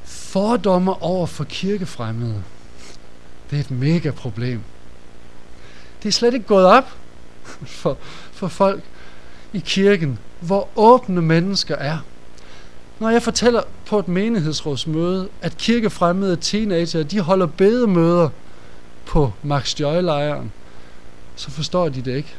[0.04, 2.42] Fordomme over for kirkefremmede.
[3.50, 4.60] Det er et mega problem.
[6.02, 6.96] Det er slet ikke gået op
[7.62, 7.98] for,
[8.32, 8.82] for folk
[9.52, 11.98] i kirken, hvor åbne mennesker er.
[13.00, 18.28] Når jeg fortæller på et menighedsrådsmøde, at kirkefremmede teenager, de holder bedemøder
[19.10, 20.50] på Max Joy-lejren,
[21.36, 22.34] så forstår de det ikke.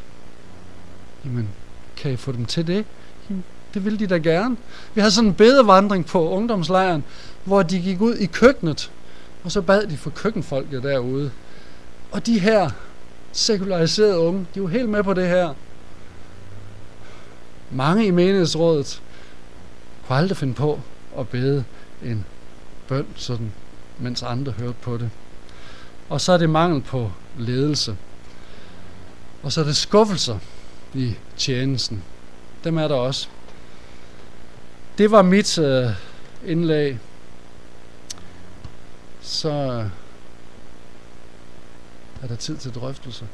[1.25, 1.49] Jamen,
[1.97, 2.85] kan I få dem til det?
[3.29, 3.43] Jamen,
[3.73, 4.57] det vil de da gerne.
[4.93, 7.03] Vi havde sådan en bedevandring på ungdomslejren,
[7.43, 8.91] hvor de gik ud i køkkenet,
[9.43, 11.31] og så bad de for køkkenfolket derude.
[12.11, 12.69] Og de her
[13.31, 15.53] sekulariserede unge, de var helt med på det her.
[17.71, 19.01] Mange i menighedsrådet
[20.07, 20.81] kunne aldrig finde på
[21.17, 21.63] at bede
[22.01, 22.25] en
[22.87, 23.53] bøn, sådan,
[23.97, 25.09] mens andre hørte på det.
[26.11, 27.97] Og så er det mangel på ledelse.
[29.43, 30.39] Og så er det skuffelser
[30.93, 32.03] i tjenesten.
[32.63, 33.27] Dem er der også.
[34.97, 35.89] Det var mit øh,
[36.45, 36.99] indlæg.
[39.21, 39.51] Så
[42.21, 43.27] er der tid til drøftelse.